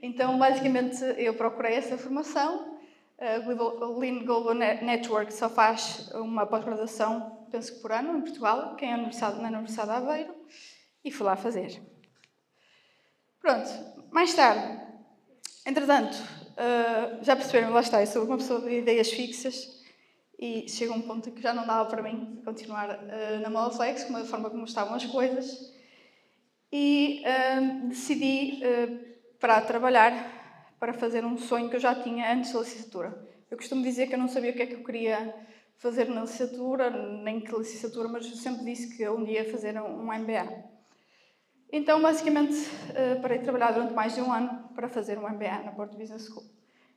Então, 0.01 0.37
basicamente, 0.37 1.03
eu 1.17 1.33
procurei 1.33 1.75
essa 1.75 1.97
formação. 1.97 2.77
A 3.19 3.85
Lean 3.99 4.23
Global 4.23 4.53
Network 4.53 5.33
só 5.33 5.49
faz 5.49 6.09
uma 6.13 6.45
pós-graduação, 6.45 7.47
penso 7.51 7.75
que 7.75 7.81
por 7.81 7.91
ano, 7.91 8.17
em 8.17 8.21
Portugal, 8.21 8.77
que 8.77 8.85
é 8.85 8.91
na 8.91 8.97
Universidade, 8.97 9.39
de 9.39 9.91
Aveiro, 9.91 10.33
e 11.03 11.11
fui 11.11 11.25
lá 11.25 11.35
fazer. 11.35 11.81
Pronto, 13.41 13.69
mais 14.09 14.33
tarde, 14.33 14.81
entretanto, 15.65 16.17
já 17.21 17.35
perceberam, 17.35 17.71
lá 17.71 17.81
está, 17.81 18.01
eu 18.01 18.07
sou 18.07 18.23
uma 18.23 18.37
pessoa 18.37 18.61
de 18.61 18.79
ideias 18.79 19.11
fixas 19.11 19.79
e 20.37 20.69
chega 20.69 20.93
um 20.93 21.01
ponto 21.01 21.29
que 21.31 21.41
já 21.41 21.53
não 21.53 21.67
dava 21.67 21.89
para 21.89 22.01
mim 22.01 22.41
continuar 22.45 23.01
na 23.41 23.49
Molaflex, 23.49 24.05
com 24.05 24.15
a 24.15 24.23
forma 24.23 24.49
como 24.49 24.63
estavam 24.63 24.95
as 24.95 25.05
coisas, 25.05 25.73
e 26.71 27.23
uh, 27.25 27.87
decidi 27.87 28.61
uh, 28.63 29.37
parar 29.39 29.61
de 29.61 29.67
trabalhar 29.67 30.75
para 30.79 30.93
fazer 30.93 31.25
um 31.25 31.37
sonho 31.37 31.69
que 31.69 31.75
eu 31.75 31.79
já 31.79 31.95
tinha 31.95 32.33
antes 32.33 32.53
da 32.53 32.59
licenciatura. 32.59 33.27
Eu 33.49 33.57
costumo 33.57 33.81
dizer 33.81 34.07
que 34.07 34.13
eu 34.13 34.19
não 34.19 34.27
sabia 34.27 34.51
o 34.51 34.53
que 34.53 34.61
é 34.61 34.65
que 34.65 34.75
eu 34.75 34.83
queria 34.83 35.33
fazer 35.77 36.07
na 36.07 36.21
licenciatura, 36.21 36.89
nem 36.89 37.41
que 37.41 37.55
licenciatura, 37.55 38.07
mas 38.07 38.25
eu 38.25 38.35
sempre 38.35 38.63
disse 38.65 38.95
que 38.95 39.07
um 39.09 39.23
dia 39.23 39.43
ia 39.43 39.51
fazer 39.51 39.81
um 39.81 40.05
MBA. 40.05 40.63
Então, 41.71 42.01
basicamente, 42.01 42.55
parei 43.21 43.39
de 43.39 43.43
trabalhar 43.43 43.71
durante 43.71 43.93
mais 43.93 44.13
de 44.13 44.21
um 44.21 44.31
ano 44.31 44.69
para 44.75 44.87
fazer 44.87 45.17
um 45.17 45.27
MBA 45.27 45.63
na 45.63 45.71
Porto 45.71 45.97
Business 45.97 46.27
School. 46.27 46.43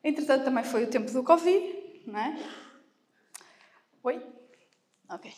Entretanto, 0.04 0.44
também 0.44 0.64
foi 0.64 0.84
o 0.84 0.90
tempo 0.90 1.10
do 1.10 1.22
Covid, 1.22 2.02
não 2.06 2.18
é? 2.18 2.36
Oi? 4.02 4.20
Ok. 5.08 5.32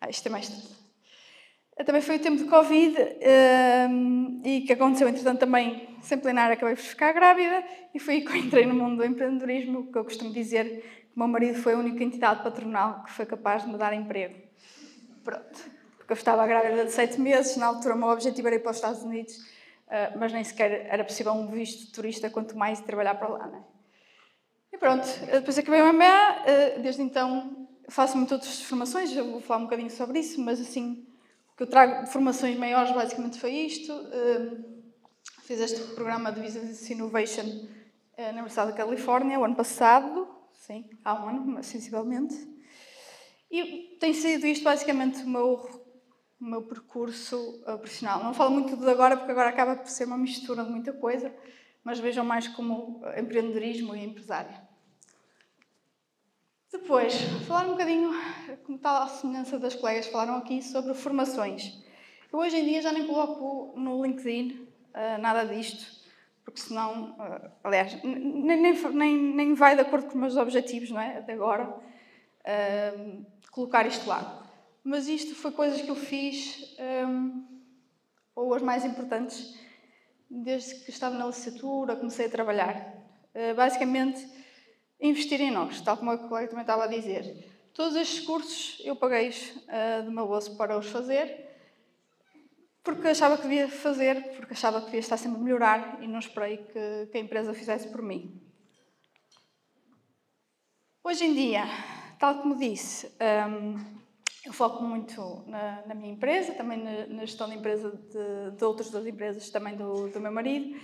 Ah, 0.00 0.10
isto 0.10 0.26
é 0.26 0.30
mais. 0.30 0.89
Também 1.84 2.02
foi 2.02 2.16
o 2.16 2.18
tempo 2.18 2.36
de 2.36 2.44
Covid 2.44 2.96
um, 3.90 4.42
e 4.44 4.62
que 4.62 4.72
aconteceu, 4.72 5.08
entretanto, 5.08 5.38
também, 5.38 5.88
sem 6.02 6.18
plenário, 6.18 6.54
acabei 6.54 6.74
por 6.74 6.82
ficar 6.82 7.12
grávida 7.12 7.64
e 7.94 7.98
foi 7.98 8.14
aí 8.14 8.20
que 8.24 8.30
eu 8.30 8.36
entrei 8.36 8.66
no 8.66 8.74
mundo 8.74 8.96
do 8.96 9.04
empreendedorismo, 9.04 9.90
que 9.90 9.96
eu 9.96 10.04
costumo 10.04 10.32
dizer 10.32 10.64
que 11.10 11.16
o 11.16 11.18
meu 11.18 11.28
marido 11.28 11.58
foi 11.58 11.72
a 11.72 11.78
única 11.78 12.04
entidade 12.04 12.42
patronal 12.42 13.04
que 13.04 13.12
foi 13.12 13.24
capaz 13.24 13.64
de 13.64 13.70
me 13.70 13.78
dar 13.78 13.94
emprego. 13.94 14.34
Pronto. 15.24 15.70
Porque 15.96 16.12
eu 16.12 16.16
estava 16.16 16.46
grávida 16.46 16.84
de 16.84 16.92
sete 16.92 17.20
meses, 17.20 17.56
na 17.56 17.66
altura 17.66 17.94
o 17.94 17.98
meu 17.98 18.08
objetivo 18.08 18.48
era 18.48 18.56
ir 18.56 18.60
para 18.60 18.70
os 18.70 18.76
Estados 18.76 19.02
Unidos, 19.02 19.36
uh, 19.36 20.18
mas 20.18 20.32
nem 20.32 20.44
sequer 20.44 20.86
era 20.90 21.04
possível 21.04 21.32
um 21.32 21.46
visto 21.46 21.86
de 21.86 21.92
turista, 21.92 22.28
quanto 22.28 22.58
mais 22.58 22.80
trabalhar 22.80 23.14
para 23.14 23.28
lá, 23.28 23.46
não 23.46 23.58
é? 23.58 23.62
E 24.72 24.78
pronto, 24.78 25.06
depois 25.32 25.58
acabei 25.58 25.82
o 25.82 25.92
MBA, 25.92 26.42
eh, 26.46 26.78
desde 26.78 27.02
então 27.02 27.66
faço 27.88 28.16
muitas 28.16 28.32
outras 28.32 28.62
formações, 28.62 29.10
já 29.10 29.20
vou 29.20 29.40
falar 29.40 29.60
um 29.60 29.64
bocadinho 29.64 29.90
sobre 29.90 30.20
isso, 30.20 30.40
mas 30.40 30.60
assim, 30.60 31.04
que 31.60 31.64
eu 31.64 31.68
trago 31.68 32.06
formações 32.06 32.56
maiores 32.56 32.90
basicamente 32.90 33.38
foi 33.38 33.52
isto. 33.52 33.92
Eh, 33.92 34.56
fiz 35.42 35.60
este 35.60 35.78
programa 35.94 36.32
de 36.32 36.40
Business 36.40 36.88
Innovation 36.88 37.44
eh, 38.16 38.28
na 38.32 38.38
Universidade 38.38 38.70
da 38.70 38.76
Califórnia 38.78 39.38
o 39.38 39.44
ano 39.44 39.54
passado, 39.54 40.26
sim, 40.54 40.88
há 41.04 41.22
um 41.22 41.28
ano, 41.28 41.62
sensivelmente. 41.62 42.34
E 43.50 43.98
tem 44.00 44.14
sido 44.14 44.46
isto 44.46 44.64
basicamente 44.64 45.22
o 45.22 45.28
meu, 45.28 45.82
o 46.40 46.44
meu 46.46 46.62
percurso 46.62 47.60
profissional. 47.62 48.24
Não 48.24 48.32
falo 48.32 48.52
muito 48.52 48.74
de 48.74 48.88
agora, 48.88 49.18
porque 49.18 49.32
agora 49.32 49.50
acaba 49.50 49.76
por 49.76 49.90
ser 49.90 50.06
uma 50.06 50.16
mistura 50.16 50.64
de 50.64 50.70
muita 50.70 50.94
coisa, 50.94 51.30
mas 51.84 51.98
vejam 51.98 52.24
mais 52.24 52.48
como 52.48 53.02
empreendedorismo 53.18 53.94
e 53.94 54.02
empresário. 54.02 54.56
Depois, 56.72 57.12
falar 57.48 57.66
um 57.66 57.72
bocadinho, 57.72 58.12
como 58.64 58.76
está 58.76 59.02
a 59.02 59.08
semelhança 59.08 59.58
das 59.58 59.74
colegas 59.74 60.06
falaram 60.06 60.36
aqui, 60.36 60.62
sobre 60.62 60.94
formações. 60.94 61.82
Eu 62.32 62.38
hoje 62.38 62.58
em 62.58 62.64
dia 62.64 62.80
já 62.80 62.92
nem 62.92 63.08
coloco 63.08 63.76
no 63.76 64.00
LinkedIn 64.06 64.68
uh, 64.94 65.20
nada 65.20 65.44
disto, 65.44 65.84
porque 66.44 66.60
senão, 66.60 67.10
uh, 67.18 67.50
aliás, 67.64 68.00
nem, 68.04 68.72
nem, 68.92 69.16
nem 69.18 69.54
vai 69.54 69.74
de 69.74 69.82
acordo 69.82 70.06
com 70.06 70.12
os 70.12 70.20
meus 70.20 70.36
objetivos, 70.36 70.92
não 70.92 71.00
é? 71.00 71.18
Até 71.18 71.32
agora, 71.32 71.68
uh, 71.68 73.26
colocar 73.50 73.84
isto 73.84 74.08
lá. 74.08 74.46
Mas 74.84 75.08
isto 75.08 75.34
foi 75.34 75.50
coisas 75.50 75.82
que 75.82 75.90
eu 75.90 75.96
fiz, 75.96 76.76
um, 77.08 77.46
ou 78.32 78.54
as 78.54 78.62
mais 78.62 78.84
importantes, 78.84 79.58
desde 80.30 80.76
que 80.84 80.90
estava 80.90 81.18
na 81.18 81.26
licenciatura, 81.26 81.96
comecei 81.96 82.26
a 82.26 82.30
trabalhar. 82.30 82.94
Basicamente, 83.54 84.26
investir 85.00 85.40
em 85.40 85.50
nós, 85.50 85.80
tal 85.80 85.96
como 85.96 86.10
a 86.10 86.18
colega 86.18 86.48
também 86.48 86.62
estava 86.62 86.84
a 86.84 86.86
dizer. 86.86 87.48
Todos 87.72 87.96
estes 87.96 88.20
cursos 88.20 88.80
eu 88.84 88.94
paguei 88.94 89.30
uh, 89.30 90.04
de 90.04 90.10
meu 90.10 90.26
bolso 90.26 90.56
para 90.56 90.76
os 90.76 90.86
fazer, 90.86 91.48
porque 92.82 93.08
achava 93.08 93.36
que 93.36 93.44
devia 93.44 93.68
fazer, 93.68 94.36
porque 94.36 94.52
achava 94.52 94.80
que 94.80 94.86
devia 94.86 95.00
estar 95.00 95.16
sempre 95.16 95.40
a 95.40 95.42
melhorar 95.42 95.98
e 96.02 96.08
não 96.08 96.18
esperei 96.18 96.58
que, 96.58 97.06
que 97.10 97.18
a 97.18 97.20
empresa 97.20 97.54
fizesse 97.54 97.88
por 97.88 98.02
mim. 98.02 98.42
Hoje 101.02 101.24
em 101.24 101.34
dia, 101.34 101.64
tal 102.18 102.42
como 102.42 102.56
disse, 102.56 103.06
um, 103.06 103.10
ehm, 103.20 104.00
eu 104.44 104.52
foco 104.52 104.82
muito 104.82 105.44
na, 105.46 105.86
na 105.86 105.94
minha 105.94 106.12
empresa, 106.12 106.52
também 106.52 106.82
na, 106.82 107.06
na, 107.06 107.24
gestão 107.24 107.48
de 107.48 107.56
empresa 107.56 107.90
de, 107.90 108.56
de 108.56 108.64
outras 108.64 108.90
das 108.90 109.06
empresas 109.06 109.50
também 109.50 109.76
do, 109.76 110.08
do 110.08 110.20
meu 110.20 110.32
marido 110.32 110.78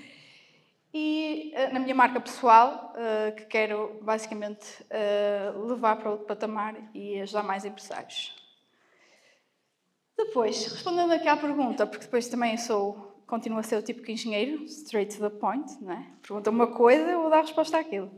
e 0.99 1.53
uh, 1.55 1.75
na 1.75 1.79
minha 1.79 1.95
marca 1.95 2.19
pessoal, 2.19 2.95
uh, 2.95 3.37
que 3.37 3.45
quero 3.45 3.99
basicamente 4.01 4.65
uh, 4.85 5.67
levar 5.67 5.97
para 5.97 6.11
outro 6.11 6.25
patamar 6.25 6.75
e 6.95 7.21
ajudar 7.21 7.43
mais 7.43 7.67
empresários. 7.67 8.35
Depois, 10.17 10.65
respondendo 10.65 11.13
aqui 11.13 11.29
à 11.29 11.37
pergunta, 11.37 11.87
porque 11.87 12.07
depois 12.07 12.27
também 12.29 12.57
sou, 12.57 13.21
continuo 13.27 13.59
a 13.59 13.63
ser 13.63 13.77
o 13.77 13.83
tipo 13.83 14.03
de 14.03 14.13
engenheiro, 14.13 14.65
straight 14.65 15.15
to 15.15 15.29
the 15.29 15.37
point, 15.39 15.71
é? 15.87 16.03
Pergunta 16.23 16.49
uma 16.49 16.69
coisa, 16.69 17.11
eu 17.11 17.21
vou 17.21 17.29
dar 17.29 17.41
a 17.41 17.43
resposta 17.43 17.79
àquilo. 17.79 18.11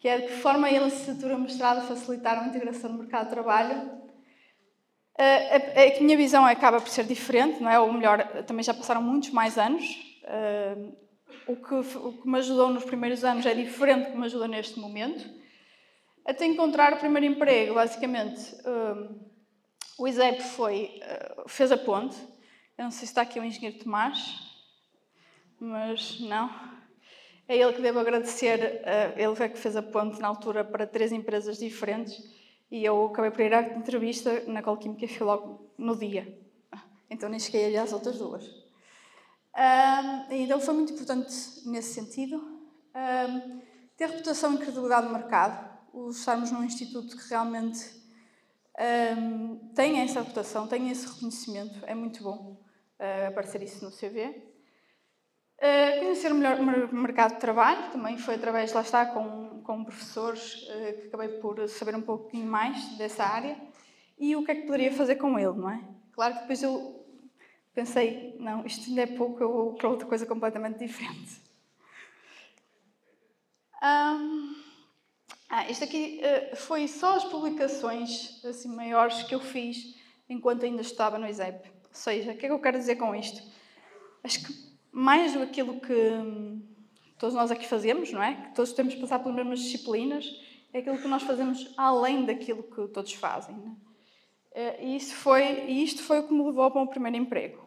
Que 0.00 0.08
é 0.08 0.18
de 0.18 0.26
que 0.26 0.32
forma 0.32 0.66
a 0.66 0.70
licenciatura 0.72 1.38
mestrado 1.38 1.86
facilitaram 1.86 2.42
a 2.42 2.46
integração 2.48 2.90
no 2.90 2.98
mercado 2.98 3.26
de 3.26 3.30
trabalho 3.30 4.02
a, 5.16 5.98
a, 5.98 6.02
minha 6.02 6.16
visão 6.16 6.44
acaba 6.44 6.80
por 6.80 6.88
ser 6.88 7.04
diferente, 7.04 7.62
não 7.62 7.70
é? 7.70 7.78
Ou 7.78 7.92
melhor, 7.92 8.26
também 8.44 8.64
já 8.64 8.74
passaram 8.74 9.02
muitos 9.02 9.30
mais 9.30 9.56
anos. 9.58 9.84
Uh, 11.46 11.52
o, 11.52 11.56
que, 11.56 11.74
o 11.74 12.12
que 12.12 12.28
me 12.28 12.38
ajudou 12.38 12.70
nos 12.70 12.84
primeiros 12.84 13.24
anos 13.24 13.46
é 13.46 13.54
diferente 13.54 14.06
do 14.06 14.12
que 14.12 14.18
me 14.18 14.26
ajuda 14.26 14.48
neste 14.48 14.78
momento. 14.78 15.28
Até 16.24 16.46
encontrar 16.46 16.92
o 16.92 16.98
primeiro 16.98 17.26
emprego, 17.26 17.74
basicamente, 17.74 18.54
uh, 18.66 19.30
o 19.98 20.06
ISEP 20.06 20.42
foi, 20.42 21.00
uh, 21.02 21.48
fez 21.48 21.72
a 21.72 21.76
ponte. 21.76 22.16
Eu 22.78 22.84
não 22.84 22.90
sei 22.90 23.00
se 23.00 23.06
está 23.06 23.22
aqui 23.22 23.38
o 23.40 23.44
engenheiro 23.44 23.78
Tomás, 23.78 24.40
mas 25.58 26.20
não. 26.20 26.50
É 27.48 27.56
ele 27.56 27.72
que 27.72 27.82
devo 27.82 27.98
agradecer, 27.98 28.82
ele 29.16 29.44
é 29.44 29.48
que 29.48 29.58
fez 29.58 29.76
a 29.76 29.82
ponte 29.82 30.18
na 30.20 30.28
altura 30.28 30.64
para 30.64 30.86
três 30.86 31.12
empresas 31.12 31.58
diferentes 31.58 32.16
e 32.70 32.82
eu 32.82 33.06
acabei 33.06 33.30
por 33.30 33.40
ir 33.42 33.52
à 33.52 33.60
entrevista 33.60 34.44
na 34.46 34.62
Colquímica 34.62 35.04
e 35.04 35.08
fui 35.08 35.26
logo 35.26 35.70
no 35.76 35.94
dia. 35.94 36.26
Então 37.10 37.28
nem 37.28 37.38
cheguei 37.38 37.66
ali 37.66 37.76
às 37.76 37.92
outras 37.92 38.16
duas. 38.18 38.61
Um, 39.54 40.32
então 40.32 40.60
foi 40.60 40.74
muito 40.74 40.92
importante 40.92 41.32
nesse 41.66 41.94
sentido. 41.94 42.36
Um, 42.36 43.60
ter 43.96 44.06
reputação 44.06 44.54
e 44.54 44.58
credibilidade 44.58 45.06
no 45.06 45.12
mercado. 45.12 45.70
O 45.92 46.10
estarmos 46.10 46.50
num 46.50 46.64
instituto 46.64 47.16
que 47.16 47.28
realmente 47.28 48.02
um, 49.18 49.72
tem 49.74 50.00
essa 50.00 50.20
reputação, 50.20 50.66
tem 50.66 50.90
esse 50.90 51.06
reconhecimento, 51.06 51.84
é 51.86 51.94
muito 51.94 52.22
bom 52.22 52.58
uh, 52.98 53.28
aparecer 53.28 53.62
isso 53.62 53.84
no 53.84 53.90
CV. 53.90 54.50
Uh, 55.58 55.98
conhecer 56.00 56.32
melhor 56.32 56.58
o 56.58 56.96
mercado 56.96 57.34
de 57.34 57.40
trabalho, 57.40 57.92
também 57.92 58.16
foi 58.16 58.34
através, 58.34 58.72
lá 58.72 58.80
está, 58.80 59.06
com, 59.06 59.62
com 59.62 59.84
professores 59.84 60.62
uh, 60.62 61.00
que 61.00 61.08
acabei 61.08 61.28
por 61.40 61.68
saber 61.68 61.94
um 61.94 62.00
pouquinho 62.00 62.46
mais 62.46 62.96
dessa 62.96 63.24
área 63.24 63.56
e 64.18 64.34
o 64.34 64.44
que 64.44 64.50
é 64.50 64.54
que 64.54 64.62
poderia 64.62 64.92
fazer 64.92 65.16
com 65.16 65.38
ele, 65.38 65.52
não 65.52 65.70
é? 65.70 65.84
Claro 66.12 66.34
que 66.34 66.40
depois 66.40 66.62
eu 66.62 67.01
pensei, 67.74 68.36
não, 68.38 68.64
isto 68.66 68.88
ainda 68.88 69.02
é 69.02 69.06
pouco, 69.06 69.42
eu 69.42 69.52
vou 69.52 69.74
para 69.74 69.88
outra 69.88 70.06
coisa 70.06 70.26
completamente 70.26 70.78
diferente. 70.78 71.40
Um, 73.82 74.54
ah, 75.48 75.68
isto 75.68 75.84
aqui 75.84 76.20
uh, 76.22 76.56
foi 76.56 76.86
só 76.86 77.16
as 77.16 77.24
publicações 77.24 78.42
assim, 78.44 78.68
maiores 78.74 79.22
que 79.24 79.34
eu 79.34 79.40
fiz 79.40 79.94
enquanto 80.28 80.64
ainda 80.64 80.82
estava 80.82 81.18
no 81.18 81.26
ISEP. 81.26 81.68
Ou 81.68 81.94
seja, 81.94 82.32
o 82.32 82.36
que 82.36 82.46
é 82.46 82.48
que 82.48 82.54
eu 82.54 82.60
quero 82.60 82.78
dizer 82.78 82.96
com 82.96 83.14
isto? 83.14 83.42
Acho 84.22 84.44
que 84.44 84.72
mais 84.90 85.32
do 85.32 85.42
aquilo 85.42 85.80
que 85.80 85.92
hum, 85.92 86.62
todos 87.18 87.34
nós 87.34 87.50
aqui 87.50 87.66
fazemos, 87.66 88.12
não 88.12 88.22
é? 88.22 88.34
Que 88.34 88.54
todos 88.54 88.72
temos 88.72 88.94
que 88.94 89.00
passar 89.00 89.18
pelas 89.18 89.34
mesmas 89.34 89.60
disciplinas, 89.60 90.26
é 90.72 90.78
aquilo 90.78 90.98
que 90.98 91.08
nós 91.08 91.22
fazemos 91.22 91.72
além 91.76 92.24
daquilo 92.24 92.62
que 92.62 92.88
todos 92.88 93.12
fazem. 93.12 93.54
É? 93.54 93.91
E 94.54 94.96
isto 94.96 95.14
foi, 95.14 95.42
isto 95.70 96.02
foi 96.02 96.20
o 96.20 96.28
que 96.28 96.34
me 96.34 96.44
levou 96.44 96.70
para 96.70 96.82
o 96.82 96.86
primeiro 96.86 97.16
emprego. 97.16 97.62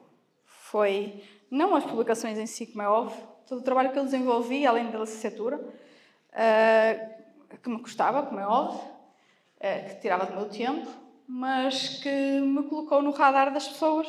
Foi, 0.46 1.24
não 1.50 1.76
as 1.76 1.84
publicações 1.84 2.38
em 2.38 2.46
si, 2.46 2.68
como 2.68 2.82
é 2.82 2.88
óbvio, 2.88 3.28
todo 3.48 3.60
o 3.60 3.64
trabalho 3.64 3.92
que 3.92 4.00
eu 4.00 4.04
desenvolvi, 4.04 4.66
além 4.66 4.92
da 4.92 5.00
licenciatura, 5.00 5.60
que 7.64 7.70
me 7.70 7.80
custava, 7.82 8.24
como 8.24 8.40
é 8.40 8.48
óbvio, 8.48 8.82
que 9.90 9.96
tirava 10.02 10.26
do 10.26 10.36
meu 10.36 10.50
tempo, 10.50 10.88
mas 11.28 12.02
que 12.02 12.40
me 12.42 12.64
colocou 12.64 13.02
no 13.02 13.12
radar 13.12 13.52
das 13.52 13.68
pessoas 13.68 14.08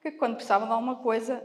que, 0.00 0.10
quando 0.12 0.34
precisavam 0.34 0.66
de 0.66 0.72
alguma 0.72 0.96
coisa, 0.96 1.42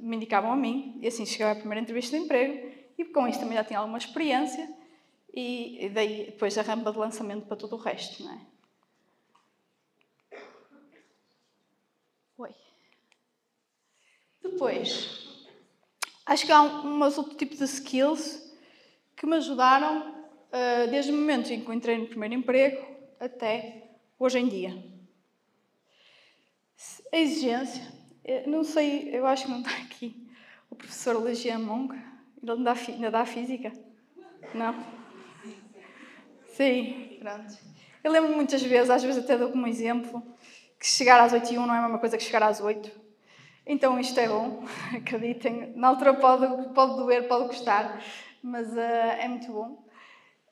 me 0.00 0.16
indicavam 0.16 0.52
a 0.52 0.56
mim. 0.56 0.98
E 1.00 1.06
assim 1.06 1.24
cheguei 1.24 1.46
à 1.46 1.54
primeira 1.54 1.80
entrevista 1.80 2.16
de 2.16 2.24
emprego 2.24 2.70
e 2.98 3.04
com 3.06 3.26
isso 3.26 3.40
também 3.40 3.56
já 3.56 3.64
tinha 3.64 3.78
alguma 3.78 3.98
experiência 3.98 4.68
e 5.32 5.90
daí 5.94 6.26
depois 6.26 6.58
a 6.58 6.62
rampa 6.62 6.90
de 6.90 6.98
lançamento 6.98 7.46
para 7.46 7.56
todo 7.56 7.74
o 7.74 7.78
resto, 7.78 8.24
não 8.24 8.32
é? 8.32 8.40
Oi. 12.38 12.54
Depois, 14.42 15.38
acho 16.26 16.46
que 16.46 16.52
há 16.52 16.62
um, 16.62 17.02
outro 17.02 17.34
tipo 17.34 17.56
de 17.56 17.64
skills 17.64 18.42
que 19.16 19.26
me 19.26 19.36
ajudaram 19.36 20.10
uh, 20.10 20.90
desde 20.90 21.10
o 21.10 21.14
momento 21.14 21.52
em 21.52 21.64
que 21.64 21.72
entrei 21.72 21.98
no 21.98 22.06
primeiro 22.06 22.34
emprego 22.34 22.84
até 23.20 23.90
hoje 24.18 24.38
em 24.38 24.48
dia. 24.48 24.84
A 27.12 27.16
exigência, 27.16 27.82
não 28.46 28.62
sei, 28.62 29.10
eu 29.12 29.26
acho 29.26 29.46
que 29.46 29.50
não 29.50 29.60
está 29.60 29.70
aqui 29.78 30.28
o 30.70 30.76
professor 30.76 31.22
Legian 31.22 31.58
Monk, 31.58 31.94
ele 32.42 32.52
ainda 32.52 32.74
dá, 32.74 32.80
ainda 32.88 33.10
dá 33.10 33.26
física? 33.26 33.72
Não? 34.54 34.74
Sim, 36.48 37.18
pronto. 37.20 37.58
Eu 38.02 38.12
lembro 38.12 38.34
muitas 38.34 38.62
vezes, 38.62 38.90
às 38.90 39.02
vezes 39.02 39.24
até 39.24 39.36
dou 39.36 39.50
como 39.50 39.66
exemplo, 39.66 40.22
que 40.78 40.86
chegar 40.86 41.20
às 41.20 41.32
8 41.32 41.52
e 41.52 41.58
1 41.58 41.66
não 41.66 41.74
é 41.74 41.78
a 41.78 41.82
mesma 41.82 41.98
coisa 41.98 42.16
que 42.16 42.22
chegar 42.22 42.42
às 42.42 42.60
8. 42.60 42.90
Então 43.70 44.00
isto 44.00 44.18
é 44.18 44.26
bom, 44.26 44.64
acreditem. 44.96 45.74
Na 45.76 45.88
altura 45.88 46.14
pode, 46.14 46.72
pode 46.72 46.96
doer, 46.96 47.28
pode 47.28 47.48
gostar, 47.48 48.02
mas 48.42 48.72
uh, 48.72 48.80
é 48.80 49.28
muito 49.28 49.52
bom. 49.52 49.86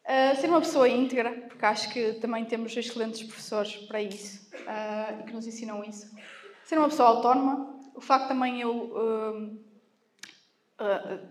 Uh, 0.05 0.37
ser 0.39 0.49
uma 0.49 0.61
pessoa 0.61 0.87
íntegra, 0.87 1.33
porque 1.49 1.65
acho 1.65 1.91
que 1.95 2.13
também 2.21 2.45
temos 2.45 2.77
excelentes 2.77 3.23
professores 3.23 3.75
para 3.87 4.03
isso 4.03 4.47
uh, 4.55 5.25
que 5.25 5.33
nos 5.33 5.47
ensinam 5.47 5.83
isso. 5.83 6.15
Ser 6.63 6.77
uma 6.77 6.89
pessoa 6.89 7.09
autónoma, 7.09 7.81
o 7.95 8.03
facto 8.03 8.29
também 8.29 8.61
eu 8.61 8.71
uh, 8.75 9.59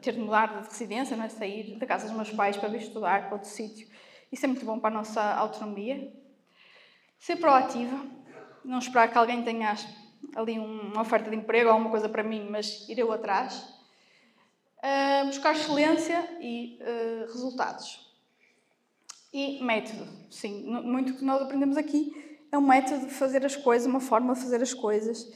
ter 0.01 0.13
de 0.13 0.19
mudar 0.19 0.61
de 0.61 0.67
residência, 0.67 1.13
é? 1.13 1.29
sair 1.29 1.77
da 1.77 1.85
casa 1.85 2.07
dos 2.07 2.15
meus 2.15 2.31
pais 2.31 2.57
para 2.57 2.67
vir 2.67 2.81
estudar 2.81 3.27
para 3.27 3.35
outro 3.35 3.47
sítio, 3.47 3.87
isso 4.31 4.43
é 4.43 4.47
muito 4.47 4.65
bom 4.65 4.79
para 4.79 4.89
a 4.89 4.97
nossa 4.97 5.21
autonomia. 5.21 6.11
Ser 7.19 7.35
proativa, 7.35 7.95
não 8.63 8.79
esperar 8.79 9.11
que 9.11 9.17
alguém 9.19 9.43
tenha 9.43 9.75
ali 10.35 10.59
uma 10.59 11.01
oferta 11.01 11.29
de 11.29 11.35
emprego 11.35 11.67
ou 11.67 11.73
alguma 11.73 11.91
coisa 11.91 12.09
para 12.09 12.23
mim, 12.23 12.47
mas 12.49 12.87
ir 12.89 12.99
eu 12.99 13.11
atrás. 13.11 13.73
buscar 15.27 15.55
excelência 15.55 16.37
e 16.41 16.79
resultados. 17.27 18.05
E 19.33 19.61
método, 19.61 20.07
sim. 20.29 20.63
Muito 20.63 21.15
que 21.15 21.25
nós 21.25 21.41
aprendemos 21.41 21.75
aqui 21.75 22.37
é 22.51 22.57
um 22.57 22.65
método 22.65 23.07
de 23.07 23.13
fazer 23.13 23.45
as 23.45 23.55
coisas, 23.55 23.85
uma 23.85 23.99
forma 23.99 24.33
de 24.33 24.39
fazer 24.39 24.61
as 24.61 24.73
coisas. 24.73 25.29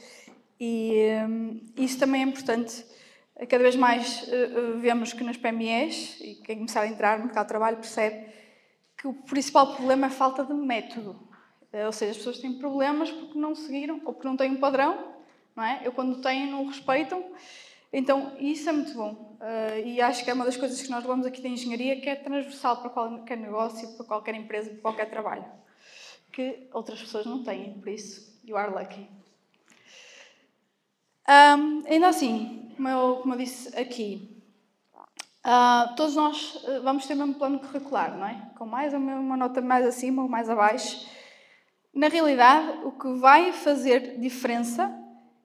E 0.58 1.06
um, 1.28 1.60
isso 1.76 1.98
também 1.98 2.22
é 2.22 2.24
importante. 2.24 2.84
Cada 3.48 3.62
vez 3.62 3.76
mais 3.76 4.22
uh, 4.22 4.78
vemos 4.78 5.12
que 5.12 5.22
nas 5.22 5.36
PMEs, 5.36 6.18
e 6.20 6.34
quem 6.36 6.56
começar 6.56 6.82
a 6.82 6.86
entrar 6.86 7.18
no 7.18 7.26
mercado 7.26 7.44
de 7.44 7.48
trabalho 7.48 7.76
percebe 7.76 8.26
que 8.96 9.06
o 9.06 9.14
principal 9.14 9.74
problema 9.74 10.06
é 10.06 10.08
a 10.08 10.12
falta 10.12 10.44
de 10.44 10.52
método. 10.52 11.28
Uh, 11.72 11.86
ou 11.86 11.92
seja, 11.92 12.12
as 12.12 12.16
pessoas 12.18 12.38
têm 12.38 12.54
problemas 12.54 13.10
porque 13.10 13.38
não 13.38 13.54
seguiram 13.54 14.00
ou 14.04 14.12
porque 14.12 14.26
não 14.26 14.36
têm 14.36 14.50
um 14.50 14.60
padrão. 14.60 15.14
Não 15.54 15.64
é? 15.64 15.80
Eu, 15.84 15.92
quando 15.92 16.20
têm, 16.20 16.50
não 16.50 16.64
o 16.64 16.68
respeitam. 16.68 17.24
Então, 17.92 18.36
isso 18.38 18.68
é 18.68 18.72
muito 18.72 18.94
bom. 18.94 19.36
Uh, 19.40 19.86
e 19.86 20.00
acho 20.00 20.22
que 20.22 20.30
é 20.30 20.34
uma 20.34 20.44
das 20.44 20.56
coisas 20.56 20.80
que 20.80 20.90
nós 20.90 21.02
levamos 21.02 21.26
aqui 21.26 21.40
da 21.40 21.48
engenharia 21.48 22.00
que 22.00 22.08
é 22.08 22.14
transversal 22.14 22.76
para 22.76 22.90
qualquer 22.90 23.36
negócio, 23.36 23.88
para 23.96 24.06
qualquer 24.06 24.34
empresa, 24.34 24.70
para 24.70 24.80
qualquer 24.80 25.10
trabalho. 25.10 25.44
Que 26.32 26.68
outras 26.72 27.00
pessoas 27.00 27.26
não 27.26 27.42
têm, 27.42 27.74
por 27.80 27.88
isso, 27.88 28.38
you 28.44 28.56
are 28.56 28.72
lucky. 28.72 29.08
Um, 31.28 31.84
ainda 31.86 32.08
assim, 32.08 32.72
como 32.76 32.88
eu, 32.88 33.16
como 33.22 33.34
eu 33.34 33.38
disse 33.38 33.76
aqui, 33.78 34.42
uh, 35.44 35.94
todos 35.96 36.14
nós 36.14 36.56
uh, 36.64 36.82
vamos 36.82 37.06
ter 37.06 37.14
o 37.14 37.16
mesmo 37.16 37.34
plano 37.34 37.58
curricular, 37.58 38.16
não 38.16 38.26
é? 38.26 38.50
Com 38.56 38.66
mais 38.66 38.94
uma 38.94 39.36
nota 39.36 39.60
mais 39.60 39.84
acima 39.84 40.22
ou 40.22 40.28
mais 40.28 40.48
abaixo. 40.48 41.08
Na 41.92 42.08
realidade, 42.08 42.84
o 42.84 42.92
que 42.92 43.12
vai 43.14 43.52
fazer 43.52 44.18
diferença 44.18 44.96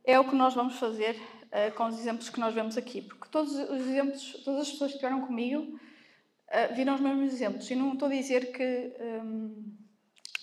é 0.03 0.19
o 0.19 0.23
que 0.23 0.36
nós 0.36 0.53
vamos 0.53 0.77
fazer 0.77 1.15
uh, 1.15 1.75
com 1.75 1.88
os 1.88 1.99
exemplos 1.99 2.29
que 2.29 2.39
nós 2.39 2.53
vemos 2.53 2.77
aqui, 2.77 3.01
porque 3.01 3.27
todos 3.29 3.53
os 3.53 3.81
exemplos, 3.88 4.43
todas 4.43 4.62
as 4.62 4.71
pessoas 4.71 4.91
que 4.91 4.97
estiveram 4.97 5.25
comigo 5.25 5.62
uh, 5.62 6.75
viram 6.75 6.93
os 6.93 7.01
mesmos 7.01 7.34
exemplos. 7.34 7.69
E 7.69 7.75
não 7.75 7.93
estou 7.93 8.08
a 8.08 8.12
dizer 8.12 8.51
que 8.51 8.93
um, 9.23 9.75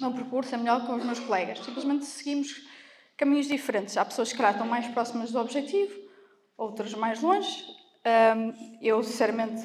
meu 0.01 0.13
percurso 0.13 0.55
é 0.55 0.59
melhor 0.59 0.85
que 0.85 0.91
os 0.91 1.05
meus 1.05 1.21
colegas, 1.21 1.61
simplesmente 1.61 2.05
seguimos 2.05 2.67
caminhos 3.17 3.47
diferentes. 3.47 3.97
Há 3.97 4.05
pessoas 4.05 4.33
que 4.33 4.37
calhar, 4.37 4.53
estão 4.53 4.67
mais 4.67 4.89
próximas 4.89 5.31
do 5.31 5.39
objetivo, 5.39 5.97
outras 6.57 6.93
mais 6.95 7.23
longe. 7.23 7.65
Um, 8.05 8.79
eu, 8.83 9.01
sinceramente, 9.05 9.63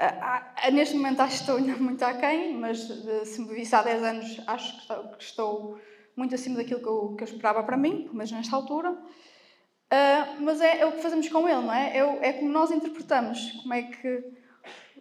uh, 0.00 0.72
neste 0.72 0.96
momento 0.96 1.20
acho 1.20 1.34
que 1.34 1.40
estou 1.40 1.56
ainda 1.56 1.76
muito 1.76 2.02
aquém, 2.02 2.54
mas 2.54 2.78
se 3.24 3.40
me 3.40 3.54
visse 3.54 3.74
há 3.74 3.82
10 3.82 4.02
anos, 4.02 4.40
acho 4.46 4.72
que 4.74 4.80
estou, 4.80 5.08
que 5.08 5.22
estou 5.22 5.80
muito 6.16 6.34
acima 6.34 6.56
daquilo 6.56 6.80
que 6.80 6.86
eu, 6.86 7.14
que 7.16 7.24
eu 7.24 7.28
esperava 7.28 7.62
para 7.62 7.76
mim, 7.76 8.08
mas 8.12 8.30
nesta 8.30 8.56
altura. 8.56 8.92
Uh, 8.92 10.40
mas 10.40 10.60
é, 10.60 10.80
é, 10.80 10.86
o 10.86 10.92
que 10.92 11.02
fazemos 11.02 11.28
com 11.28 11.48
ele, 11.48 11.62
não 11.62 11.72
é? 11.72 11.96
É, 11.96 12.28
é, 12.28 12.32
como 12.34 12.50
nós 12.50 12.70
interpretamos. 12.70 13.52
Como 13.62 13.74
é 13.74 13.82
que 13.82 14.24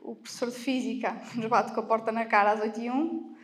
o 0.03 0.15
professor 0.15 0.49
de 0.49 0.57
Física 0.57 1.15
nos 1.35 1.45
bate 1.45 1.73
com 1.73 1.79
a 1.79 1.83
porta 1.83 2.11
na 2.11 2.25
cara 2.25 2.53
às 2.53 2.61
8 2.61 2.79
e 2.79 2.89
1 2.89 2.95
uh, 2.95 3.35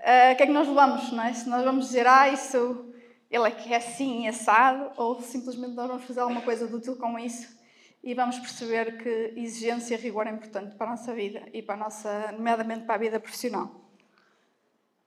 ah, 0.00 0.32
o 0.32 0.36
que 0.36 0.42
é 0.42 0.46
que 0.46 0.52
nós 0.52 0.68
levamos, 0.68 1.10
não 1.12 1.24
é? 1.24 1.32
Se 1.32 1.48
nós 1.48 1.64
vamos 1.64 1.86
dizer, 1.86 2.06
ah, 2.06 2.28
isso, 2.28 2.92
ele 3.30 3.48
é 3.48 3.50
que 3.50 3.72
é 3.72 3.76
assim, 3.76 4.28
assado, 4.28 4.90
ou 4.96 5.20
simplesmente 5.20 5.74
nós 5.74 5.88
vamos 5.88 6.04
fazer 6.04 6.20
alguma 6.20 6.42
coisa 6.42 6.66
de 6.66 6.74
útil 6.74 6.96
com 6.96 7.18
isso 7.18 7.59
e 8.02 8.14
vamos 8.14 8.38
perceber 8.38 8.98
que 8.98 9.34
exigência 9.36 9.94
e 9.94 9.98
rigor 9.98 10.26
é 10.26 10.30
importante 10.30 10.74
para 10.76 10.86
a 10.86 10.90
nossa 10.90 11.14
vida 11.14 11.42
e 11.52 11.62
para 11.62 11.74
a 11.74 11.78
nossa, 11.78 12.32
nomeadamente 12.32 12.84
para 12.84 12.94
a 12.94 12.98
vida 12.98 13.20
profissional. 13.20 13.70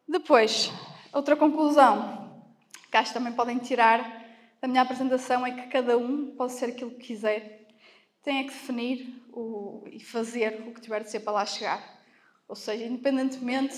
Depois, 0.08 0.72
outra 1.12 1.36
conclusão 1.36 2.24
que 2.94 2.98
acho 2.98 3.12
que 3.12 3.18
também 3.18 3.34
podem 3.34 3.58
tirar 3.58 4.24
da 4.62 4.68
minha 4.68 4.84
apresentação 4.84 5.44
é 5.44 5.52
que 5.52 5.68
cada 5.68 5.98
um 5.98 6.36
pode 6.36 6.54
ser 6.54 6.66
aquilo 6.66 6.92
que 6.92 7.08
quiser, 7.08 7.68
tem 8.22 8.38
é 8.38 8.44
que 8.44 8.52
definir 8.52 9.26
o, 9.34 9.84
e 9.92 10.00
fazer 10.00 10.64
o 10.68 10.74
que 10.74 10.80
tiver 10.80 11.02
de 11.02 11.10
ser 11.10 11.22
para 11.22 11.34
lá 11.34 11.46
chegar. 11.46 11.84
Ou 12.48 12.56
seja, 12.56 12.86
independentemente 12.86 13.76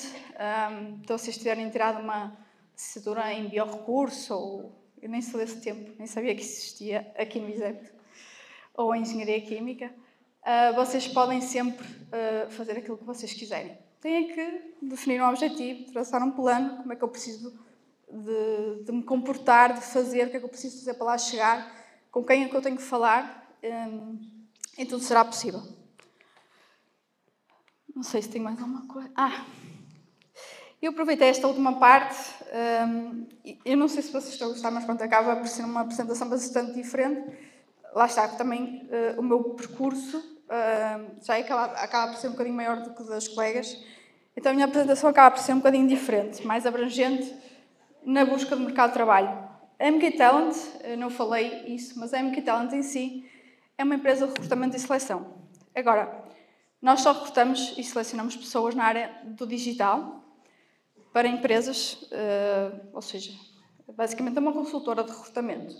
um, 0.69 0.99
de 0.99 1.07
vocês 1.07 1.37
tiverem 1.37 1.69
tirado 1.69 2.01
uma 2.01 2.37
licenciatura 2.73 3.33
em 3.33 3.47
biorrecurso, 3.47 4.33
ou 4.35 4.85
eu 5.01 5.09
nem 5.09 5.21
sou 5.21 5.39
desse 5.39 5.61
tempo, 5.61 5.93
nem 5.97 6.07
sabia 6.07 6.35
que 6.35 6.41
existia 6.41 7.09
aqui 7.17 7.39
no 7.39 7.49
ISEP, 7.49 7.94
ou 8.77 8.95
engenharia 8.95 9.41
química, 9.41 9.91
uh, 10.41 10.75
vocês 10.75 11.07
podem 11.07 11.41
sempre 11.41 11.85
uh, 11.85 12.49
fazer 12.51 12.73
aquilo 12.73 12.97
que 12.97 13.03
vocês 13.03 13.33
quiserem. 13.33 13.77
Têm 14.01 14.27
que 14.27 14.75
definir 14.81 15.21
um 15.21 15.29
objetivo, 15.29 15.91
traçar 15.91 16.21
um 16.23 16.31
plano, 16.31 16.77
como 16.77 16.93
é 16.93 16.95
que 16.95 17.03
eu 17.03 17.07
preciso 17.07 17.57
de, 18.11 18.83
de, 18.83 18.91
me 18.91 19.03
comportar, 19.03 19.73
de 19.73 19.81
fazer, 19.81 20.27
o 20.27 20.29
que 20.29 20.37
é 20.37 20.39
que 20.39 20.45
eu 20.45 20.49
preciso 20.49 20.79
fazer 20.79 20.93
para 20.93 21.05
lá 21.05 21.17
chegar, 21.17 21.85
com 22.11 22.23
quem 22.23 22.43
é 22.43 22.49
que 22.49 22.55
eu 22.55 22.61
tenho 22.61 22.77
que 22.77 22.83
falar, 22.83 23.51
um, 23.63 24.19
e 24.77 24.85
tudo 24.85 25.03
será 25.03 25.25
possível. 25.25 25.61
Não 27.95 28.03
sei 28.03 28.21
se 28.21 28.29
tem 28.29 28.41
mais 28.41 28.59
alguma 28.59 28.87
coisa. 28.87 29.09
Ah! 29.15 29.45
Eu 30.81 30.91
aproveitei 30.91 31.29
esta 31.29 31.47
última 31.47 31.79
parte. 31.79 32.15
Um, 32.87 33.25
eu 33.63 33.77
não 33.77 33.87
sei 33.87 34.03
se 34.03 34.11
vocês 34.11 34.33
estão 34.33 34.49
a 34.49 34.51
gostar, 34.51 34.69
mas 34.69 34.83
pronto, 34.83 35.01
acaba 35.01 35.35
por 35.37 35.47
ser 35.47 35.63
uma 35.63 35.81
apresentação 35.81 36.29
bastante 36.29 36.73
diferente. 36.73 37.54
Lá 37.95 38.07
está, 38.07 38.27
também 38.27 38.89
uh, 38.91 39.19
o 39.19 39.23
meu 39.23 39.41
percurso 39.55 40.17
uh, 40.17 41.25
já 41.25 41.37
é 41.37 41.41
acaba, 41.41 41.65
acaba 41.75 42.11
por 42.11 42.19
ser 42.19 42.27
um 42.27 42.31
bocadinho 42.31 42.55
maior 42.55 42.81
do 42.81 42.93
que 42.93 43.01
o 43.01 43.05
das 43.05 43.25
colegas. 43.25 43.81
Então 44.35 44.51
a 44.51 44.53
minha 44.53 44.65
apresentação 44.65 45.09
acaba 45.09 45.33
por 45.33 45.41
ser 45.41 45.53
um 45.53 45.59
bocadinho 45.59 45.87
diferente, 45.87 46.45
mais 46.45 46.65
abrangente 46.65 47.33
na 48.03 48.25
busca 48.25 48.53
do 48.53 48.63
mercado 48.63 48.89
de 48.89 48.95
trabalho. 48.95 49.29
A 49.79 49.89
MK 49.89 50.11
Talent, 50.17 50.55
não 50.97 51.09
falei 51.09 51.63
isso, 51.67 51.97
mas 51.97 52.13
a 52.13 52.21
MK 52.21 52.41
Talent 52.41 52.73
em 52.73 52.83
si 52.83 53.25
é 53.77 53.83
uma 53.85 53.95
empresa 53.95 54.27
de 54.27 54.33
recrutamento 54.33 54.75
e 54.75 54.79
seleção. 54.79 55.33
Agora, 55.73 56.23
nós 56.81 57.01
só 57.01 57.13
recrutamos 57.13 57.73
e 57.77 57.83
selecionamos 57.83 58.35
pessoas 58.35 58.75
na 58.75 58.83
área 58.83 59.09
do 59.23 59.47
digital 59.47 60.23
para 61.13 61.27
empresas, 61.29 62.07
eh, 62.11 62.71
ou 62.93 63.01
seja, 63.01 63.31
basicamente 63.95 64.37
é 64.37 64.39
uma 64.41 64.51
consultora 64.51 65.01
de 65.01 65.11
recrutamento, 65.11 65.73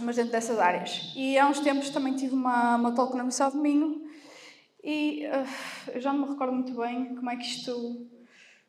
mas 0.00 0.16
dentro 0.16 0.32
dessas 0.32 0.58
áreas. 0.58 1.12
E 1.16 1.38
há 1.38 1.48
uns 1.48 1.60
tempos 1.60 1.90
também 1.90 2.14
tive 2.14 2.34
uma, 2.34 2.76
uma 2.76 2.92
talk 2.92 3.16
na 3.16 3.24
Missão 3.24 3.50
de 3.50 3.56
Minho 3.56 4.02
e 4.82 5.26
uh, 5.26 5.90
eu 5.94 6.00
já 6.00 6.12
não 6.12 6.26
me 6.26 6.32
recordo 6.32 6.52
muito 6.52 6.72
bem 6.74 7.14
como 7.14 7.30
é 7.30 7.36
que 7.36 7.44
isto 7.44 8.08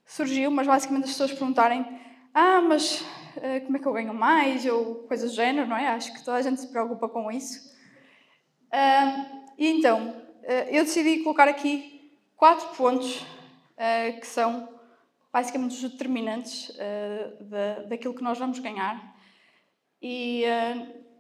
surgiu, 0.06 0.50
mas 0.52 0.68
basicamente 0.68 1.06
as 1.06 1.12
pessoas 1.12 1.32
perguntarem 1.32 1.86
ah, 2.34 2.62
mas 2.62 3.02
uh, 3.02 3.66
como 3.66 3.76
é 3.76 3.80
que 3.80 3.86
eu 3.86 3.94
ganho 3.94 4.14
mais? 4.14 4.66
Ou 4.66 5.04
coisas 5.08 5.32
do 5.32 5.36
género, 5.36 5.68
não 5.68 5.76
é? 5.76 5.88
Acho 5.88 6.14
que 6.14 6.24
toda 6.24 6.38
a 6.38 6.42
gente 6.42 6.62
se 6.62 6.68
preocupa 6.68 7.10
com 7.10 7.30
isso. 7.30 7.70
Uh, 8.68 9.44
e 9.58 9.68
então, 9.68 10.10
uh, 10.10 10.70
eu 10.70 10.84
decidi 10.84 11.24
colocar 11.24 11.48
aqui 11.48 12.18
quatro 12.38 12.68
pontos 12.76 13.26
que 14.20 14.28
são 14.28 14.70
basicamente 15.34 15.72
os 15.72 15.92
determinantes 15.92 16.72
da, 17.50 17.80
daquilo 17.88 18.14
que 18.14 18.22
nós 18.22 18.38
vamos 18.38 18.60
ganhar. 18.60 19.16
E 20.00 20.44
acho 20.46 21.11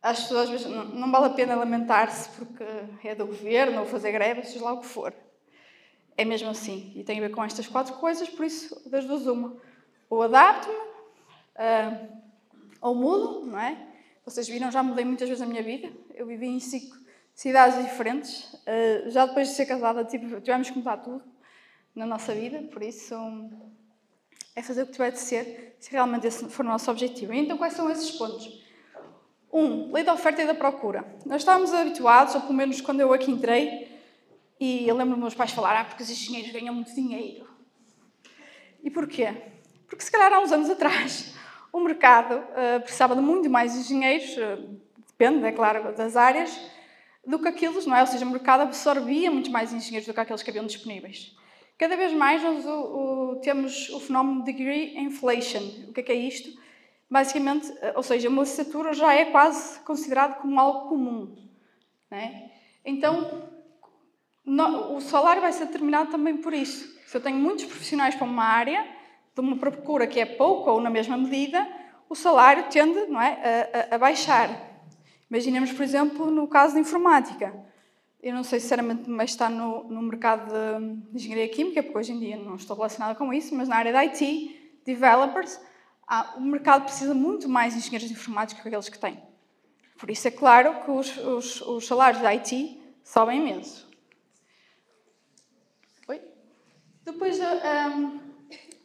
que 0.00 0.36
às 0.36 0.48
vezes 0.48 0.66
não, 0.66 0.84
não 0.84 1.10
vale 1.10 1.26
a 1.26 1.30
pena 1.30 1.54
lamentar-se 1.56 2.28
porque 2.30 2.64
é 3.04 3.14
do 3.14 3.26
governo 3.26 3.80
ou 3.80 3.86
fazer 3.86 4.12
greve, 4.12 4.44
seja 4.44 4.64
lá 4.64 4.72
o 4.72 4.80
que 4.80 4.86
for. 4.86 5.12
É 6.16 6.24
mesmo 6.24 6.50
assim. 6.50 6.92
E 6.96 7.04
tem 7.04 7.18
a 7.18 7.20
ver 7.20 7.30
com 7.30 7.44
estas 7.44 7.66
quatro 7.66 7.94
coisas, 7.94 8.28
por 8.28 8.44
isso, 8.44 8.88
das 8.88 9.04
duas, 9.04 9.26
uma 9.26 9.56
ou 10.10 10.22
adapto-me, 10.22 10.74
uh, 10.74 12.08
ou 12.80 12.94
mudo, 12.94 13.46
não 13.46 13.58
é? 13.58 13.86
Vocês 14.24 14.48
viram, 14.48 14.70
já 14.70 14.82
mudei 14.82 15.04
muitas 15.04 15.28
vezes 15.28 15.42
a 15.42 15.46
minha 15.46 15.62
vida. 15.62 15.92
Eu 16.14 16.26
vivi 16.26 16.46
em 16.46 16.60
cinco 16.60 16.96
cidades 17.34 17.82
diferentes. 17.84 18.52
Uh, 18.54 19.10
já 19.10 19.26
depois 19.26 19.48
de 19.48 19.54
ser 19.54 19.66
casada, 19.66 20.04
tipo, 20.04 20.40
tivemos 20.40 20.70
que 20.70 20.78
mudar 20.78 20.98
tudo 20.98 21.22
na 21.94 22.06
nossa 22.06 22.34
vida, 22.34 22.62
por 22.72 22.82
isso 22.82 23.14
é 24.54 24.62
fazer 24.62 24.82
o 24.82 24.86
que 24.86 24.92
tiver 24.92 25.10
de 25.10 25.18
ser, 25.18 25.76
se 25.80 25.90
realmente 25.90 26.26
esse 26.26 26.48
for 26.48 26.64
o 26.64 26.68
nosso 26.68 26.90
objetivo. 26.90 27.32
Então, 27.32 27.58
quais 27.58 27.74
são 27.74 27.90
esses 27.90 28.10
pontos? 28.12 28.67
Um, 29.52 29.92
lei 29.92 30.04
da 30.04 30.12
oferta 30.12 30.42
e 30.42 30.46
da 30.46 30.54
procura. 30.54 31.04
Nós 31.24 31.42
estávamos 31.42 31.72
habituados, 31.72 32.34
ou 32.34 32.42
pelo 32.42 32.54
menos 32.54 32.80
quando 32.80 33.00
eu 33.00 33.12
aqui 33.12 33.30
entrei, 33.30 33.88
e 34.60 34.86
eu 34.86 34.96
lembro 34.96 35.16
meus 35.16 35.34
pais 35.34 35.52
falar, 35.52 35.80
ah, 35.80 35.84
porque 35.84 36.02
os 36.02 36.10
engenheiros 36.10 36.50
ganham 36.52 36.74
muito 36.74 36.94
dinheiro. 36.94 37.48
E 38.82 38.90
porquê? 38.90 39.34
Porque 39.86 40.04
se 40.04 40.10
calhar 40.10 40.32
há 40.32 40.40
uns 40.40 40.52
anos 40.52 40.68
atrás 40.68 41.34
o 41.72 41.80
mercado 41.80 42.34
uh, 42.34 42.80
precisava 42.80 43.14
de 43.14 43.22
muito 43.22 43.48
mais 43.48 43.74
engenheiros, 43.74 44.36
uh, 44.36 44.80
depende, 45.06 45.46
é 45.46 45.52
claro, 45.52 45.94
das 45.94 46.16
áreas, 46.16 46.58
do 47.26 47.38
que 47.38 47.48
aqueles, 47.48 47.86
não 47.86 47.96
é? 47.96 48.00
Ou 48.00 48.06
seja, 48.06 48.24
o 48.24 48.30
mercado 48.30 48.62
absorvia 48.62 49.30
muito 49.30 49.50
mais 49.50 49.72
engenheiros 49.72 50.06
do 50.06 50.14
que 50.14 50.20
aqueles 50.20 50.42
que 50.42 50.50
haviam 50.50 50.66
disponíveis. 50.66 51.36
Cada 51.78 51.96
vez 51.96 52.12
mais 52.12 52.42
nós 52.42 52.66
o, 52.66 52.70
o, 52.70 53.36
temos 53.36 53.88
o 53.90 54.00
fenómeno 54.00 54.42
de 54.42 54.52
degree 54.52 54.98
inflation. 54.98 55.62
O 55.88 55.92
que 55.92 56.00
é, 56.00 56.02
que 56.02 56.12
é 56.12 56.14
isto? 56.16 56.50
Basicamente, 57.10 57.70
uh, 57.70 57.92
ou 57.96 58.02
seja, 58.02 58.28
uma 58.28 58.42
licenciatura 58.42 58.92
já 58.92 59.14
é 59.14 59.26
quase 59.26 59.80
considerado 59.80 60.40
como 60.40 60.58
algo 60.60 60.88
comum. 60.88 61.48
É? 62.10 62.50
Então, 62.84 63.48
no, 64.44 64.96
o 64.96 65.00
salário 65.00 65.42
vai 65.42 65.52
ser 65.52 65.66
determinado 65.66 66.10
também 66.10 66.36
por 66.36 66.52
isso. 66.54 66.98
Se 67.06 67.16
eu 67.16 67.20
tenho 67.20 67.38
muitos 67.38 67.64
profissionais 67.64 68.14
para 68.14 68.26
uma 68.26 68.44
área, 68.44 68.86
de 69.34 69.40
uma 69.40 69.56
procura 69.56 70.06
que 70.06 70.18
é 70.18 70.26
pouco 70.26 70.70
ou 70.70 70.80
na 70.80 70.90
mesma 70.90 71.16
medida, 71.16 71.66
o 72.08 72.14
salário 72.14 72.64
tende 72.70 73.06
não 73.06 73.20
é, 73.20 73.88
a, 73.90 73.94
a 73.94 73.98
baixar. 73.98 74.48
Imaginemos, 75.30 75.72
por 75.72 75.82
exemplo, 75.82 76.30
no 76.30 76.48
caso 76.48 76.74
da 76.74 76.80
informática. 76.80 77.54
Eu 78.20 78.34
não 78.34 78.42
sei 78.42 78.58
sinceramente 78.58 79.08
mas 79.08 79.30
está 79.30 79.48
no, 79.48 79.84
no 79.84 80.02
mercado 80.02 80.50
de 81.10 81.16
engenharia 81.16 81.48
química, 81.48 81.82
porque 81.82 81.98
hoje 81.98 82.12
em 82.12 82.18
dia 82.18 82.36
não 82.36 82.56
estou 82.56 82.74
relacionada 82.74 83.14
com 83.14 83.32
isso, 83.32 83.54
mas 83.54 83.68
na 83.68 83.76
área 83.76 83.92
da 83.92 84.00
IT, 84.00 84.80
developers, 84.84 85.60
há, 86.08 86.34
o 86.36 86.40
mercado 86.40 86.84
precisa 86.84 87.14
muito 87.14 87.48
mais 87.48 87.74
de 87.74 87.80
engenheiros 87.80 88.10
informáticos 88.10 88.62
que 88.62 88.68
aqueles 88.68 88.88
que 88.88 88.98
tem. 88.98 89.22
Por 89.98 90.10
isso 90.10 90.26
é 90.26 90.30
claro 90.30 90.82
que 90.84 90.90
os, 90.90 91.16
os, 91.18 91.60
os 91.60 91.86
salários 91.86 92.22
da 92.22 92.30
IT 92.30 92.80
sobem 93.04 93.40
imenso. 93.40 93.88
Oi? 96.08 96.22
Depois, 97.04 97.38
um, 97.38 98.20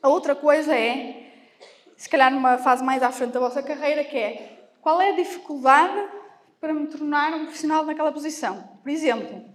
a 0.01 0.09
outra 0.09 0.35
coisa 0.35 0.75
é, 0.75 1.31
se 1.95 2.09
calhar 2.09 2.31
numa 2.31 2.57
fase 2.57 2.83
mais 2.83 3.01
à 3.01 3.11
frente 3.11 3.31
da 3.31 3.39
vossa 3.39 3.63
carreira, 3.63 4.03
que 4.03 4.17
é 4.17 4.69
qual 4.81 4.99
é 4.99 5.11
a 5.11 5.15
dificuldade 5.15 6.09
para 6.59 6.73
me 6.73 6.87
tornar 6.87 7.33
um 7.33 7.43
profissional 7.45 7.85
naquela 7.85 8.11
posição? 8.11 8.69
Por 8.81 8.89
exemplo, 8.89 9.45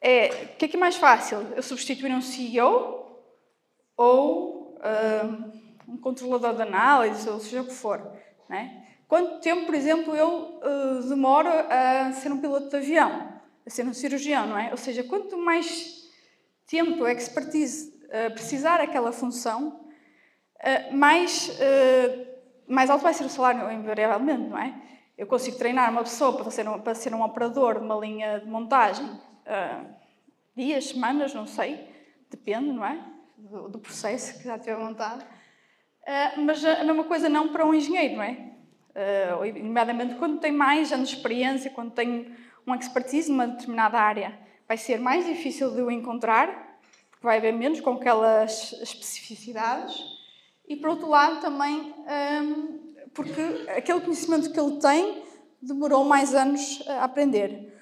é, 0.00 0.26
o 0.26 0.56
que 0.56 0.64
é 0.64 0.68
que 0.68 0.76
é 0.76 0.80
mais 0.80 0.96
fácil? 0.96 1.40
Eu 1.54 1.62
substituir 1.62 2.10
um 2.10 2.22
CEO 2.22 3.22
ou 3.96 4.76
um 5.86 5.96
controlador 5.96 6.54
de 6.54 6.62
análise, 6.62 7.28
ou 7.28 7.40
seja 7.40 7.62
o 7.62 7.66
que 7.66 7.74
for. 7.74 8.00
Né? 8.48 8.86
Quanto 9.08 9.40
tempo, 9.40 9.66
por 9.66 9.74
exemplo, 9.74 10.14
eu 10.14 10.60
uh, 10.60 11.08
demoro 11.08 11.48
a 11.48 12.12
ser 12.12 12.32
um 12.32 12.40
piloto 12.40 12.68
de 12.70 12.76
avião, 12.76 13.32
a 13.64 13.70
ser 13.70 13.86
um 13.86 13.94
cirurgião, 13.94 14.46
não 14.46 14.58
é? 14.58 14.70
Ou 14.70 14.76
seja, 14.76 15.04
quanto 15.04 15.36
mais 15.38 16.10
tempo, 16.66 17.06
expertise 17.06 17.96
precisar 18.34 18.80
aquela 18.80 19.12
função, 19.12 19.80
uh, 20.56 20.96
mais, 20.96 21.48
uh, 21.48 22.26
mais 22.66 22.90
alto 22.90 23.02
vai 23.02 23.14
ser 23.14 23.24
o 23.24 23.28
salário, 23.28 23.70
invariavelmente, 23.70 24.48
não 24.48 24.58
é? 24.58 24.74
Eu 25.16 25.26
consigo 25.26 25.56
treinar 25.56 25.90
uma 25.90 26.02
pessoa 26.02 26.36
para 26.36 26.50
ser 26.50 26.68
um, 26.68 26.78
para 26.78 26.94
ser 26.94 27.14
um 27.14 27.22
operador 27.22 27.78
de 27.78 27.84
uma 27.84 27.96
linha 27.96 28.38
de 28.38 28.46
montagem 28.46 29.06
uh, 29.06 29.86
dias, 30.54 30.88
semanas, 30.88 31.32
não 31.32 31.46
sei, 31.46 31.88
depende, 32.30 32.72
não 32.72 32.84
é? 32.84 33.02
Do, 33.36 33.68
do 33.68 33.78
processo 33.78 34.38
que 34.38 34.44
já 34.44 34.58
tiver 34.58 34.76
montado. 34.76 35.24
Mas 36.38 36.64
a 36.64 36.84
mesma 36.84 37.04
coisa 37.04 37.28
não 37.28 37.48
para 37.48 37.66
um 37.66 37.74
engenheiro, 37.74 38.16
não 38.16 38.22
é? 38.22 38.52
Uh, 38.94 39.62
nomeadamente 39.62 40.14
quando 40.14 40.40
tem 40.40 40.52
mais 40.52 40.92
anos 40.92 41.10
de 41.10 41.16
experiência, 41.16 41.70
quando 41.70 41.92
tem 41.92 42.34
um 42.66 42.74
expertise 42.74 43.30
numa 43.30 43.46
determinada 43.46 43.98
área, 43.98 44.38
vai 44.66 44.76
ser 44.76 44.98
mais 44.98 45.26
difícil 45.26 45.70
de 45.72 45.82
o 45.82 45.90
encontrar 45.90 46.66
vai 47.26 47.38
haver 47.38 47.52
menos 47.52 47.80
com 47.80 47.94
aquelas 47.94 48.72
especificidades, 48.74 50.00
e 50.68 50.76
por 50.76 50.90
outro 50.90 51.08
lado 51.08 51.40
também 51.40 51.92
um, 52.42 52.94
porque 53.12 53.40
aquele 53.76 54.00
conhecimento 54.00 54.52
que 54.52 54.60
ele 54.60 54.78
tem 54.78 55.24
demorou 55.60 56.04
mais 56.04 56.34
anos 56.34 56.82
a 56.86 57.04
aprender. 57.04 57.74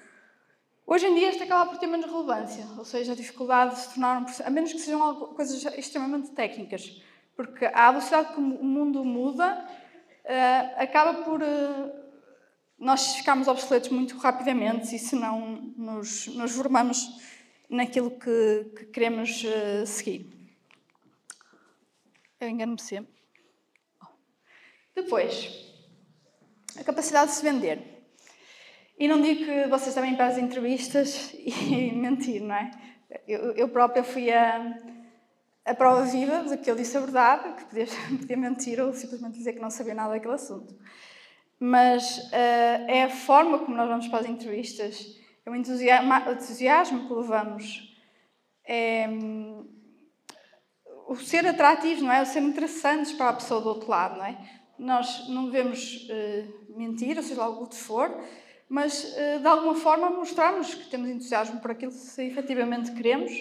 Hoje 0.87 1.05
em 1.05 1.15
dia 1.15 1.29
isto 1.29 1.43
acaba 1.43 1.69
por 1.69 1.77
ter 1.77 1.87
menos 1.87 2.05
relevância, 2.05 2.65
ou 2.77 2.85
seja, 2.85 3.13
a 3.13 3.15
dificuldade 3.15 3.75
de 3.75 3.81
se 3.81 3.89
tornar 3.89 4.21
um 4.21 4.25
a 4.43 4.49
menos 4.49 4.71
que 4.73 4.79
sejam 4.79 5.15
coisas 5.35 5.63
extremamente 5.77 6.31
técnicas, 6.31 7.01
porque 7.35 7.65
a 7.65 7.91
velocidade 7.91 8.33
que 8.33 8.39
o 8.39 8.41
mundo 8.41 9.03
muda 9.03 9.67
uh, 10.23 10.81
acaba 10.81 11.23
por 11.23 11.41
uh, 11.41 12.05
nós 12.79 13.15
ficarmos 13.15 13.47
obsoletos 13.47 13.89
muito 13.89 14.17
rapidamente 14.17 14.95
e 14.95 14.99
se 14.99 15.15
não 15.15 15.73
nos, 15.77 16.27
nos 16.27 16.55
formamos 16.55 17.07
naquilo 17.69 18.11
que, 18.11 18.71
que 18.77 18.85
queremos 18.85 19.43
uh, 19.43 19.85
seguir. 19.85 20.29
Eu 22.39 22.49
engano-me 22.49 22.81
sempre. 22.81 23.13
Depois, 24.93 25.73
a 26.79 26.83
capacidade 26.83 27.31
de 27.31 27.37
se 27.37 27.43
vender. 27.43 27.95
E 28.97 29.09
não 29.09 29.21
digo 29.21 29.43
que 29.43 29.67
vocês 29.67 29.93
também 29.93 30.15
para 30.15 30.27
as 30.27 30.37
entrevistas 30.37 31.33
e 31.35 31.91
mentir, 31.91 32.41
não 32.41 32.55
é? 32.55 32.71
Eu, 33.27 33.51
eu 33.53 33.69
própria 33.69 34.03
fui 34.03 34.31
a, 34.31 34.77
a 35.65 35.73
prova 35.73 36.03
viva 36.03 36.43
de 36.43 36.57
que 36.57 36.69
eu 36.69 36.75
disse 36.75 36.95
a 36.95 36.99
verdade, 36.99 37.53
que 37.53 37.65
podia, 37.65 37.87
podia 38.19 38.37
mentir 38.37 38.79
ou 38.79 38.93
simplesmente 38.93 39.37
dizer 39.37 39.53
que 39.53 39.59
não 39.59 39.69
sabia 39.69 39.95
nada 39.95 40.13
daquele 40.13 40.35
assunto. 40.35 40.75
Mas 41.59 42.17
uh, 42.17 42.85
é 42.87 43.03
a 43.03 43.09
forma 43.09 43.59
como 43.59 43.75
nós 43.75 43.89
vamos 43.89 44.07
para 44.07 44.19
as 44.19 44.25
entrevistas 44.27 45.17
é 45.45 45.49
o 45.49 45.55
entusiasmo 45.55 47.07
que 47.07 47.13
levamos, 47.13 47.95
é 48.67 49.07
o 51.07 51.15
ser 51.15 51.45
atrativos, 51.45 52.01
não 52.01 52.11
é? 52.11 52.23
O 52.23 52.25
ser 52.25 52.41
interessantes 52.41 53.11
para 53.11 53.29
a 53.29 53.33
pessoa 53.33 53.61
do 53.61 53.69
outro 53.69 53.87
lado, 53.87 54.17
não 54.17 54.25
é? 54.25 54.37
Nós 54.77 55.29
não 55.29 55.45
devemos 55.45 56.09
uh, 56.09 56.77
mentir, 56.77 57.15
ou 57.15 57.23
seja, 57.23 57.43
algo 57.43 57.67
que 57.67 57.75
for, 57.75 58.11
mas 58.67 59.03
uh, 59.03 59.39
de 59.39 59.47
alguma 59.47 59.75
forma 59.75 60.09
mostrarmos 60.09 60.73
que 60.73 60.89
temos 60.89 61.09
entusiasmo 61.09 61.59
por 61.59 61.71
aquilo 61.71 61.91
que 61.91 62.21
efetivamente 62.21 62.91
queremos 62.91 63.31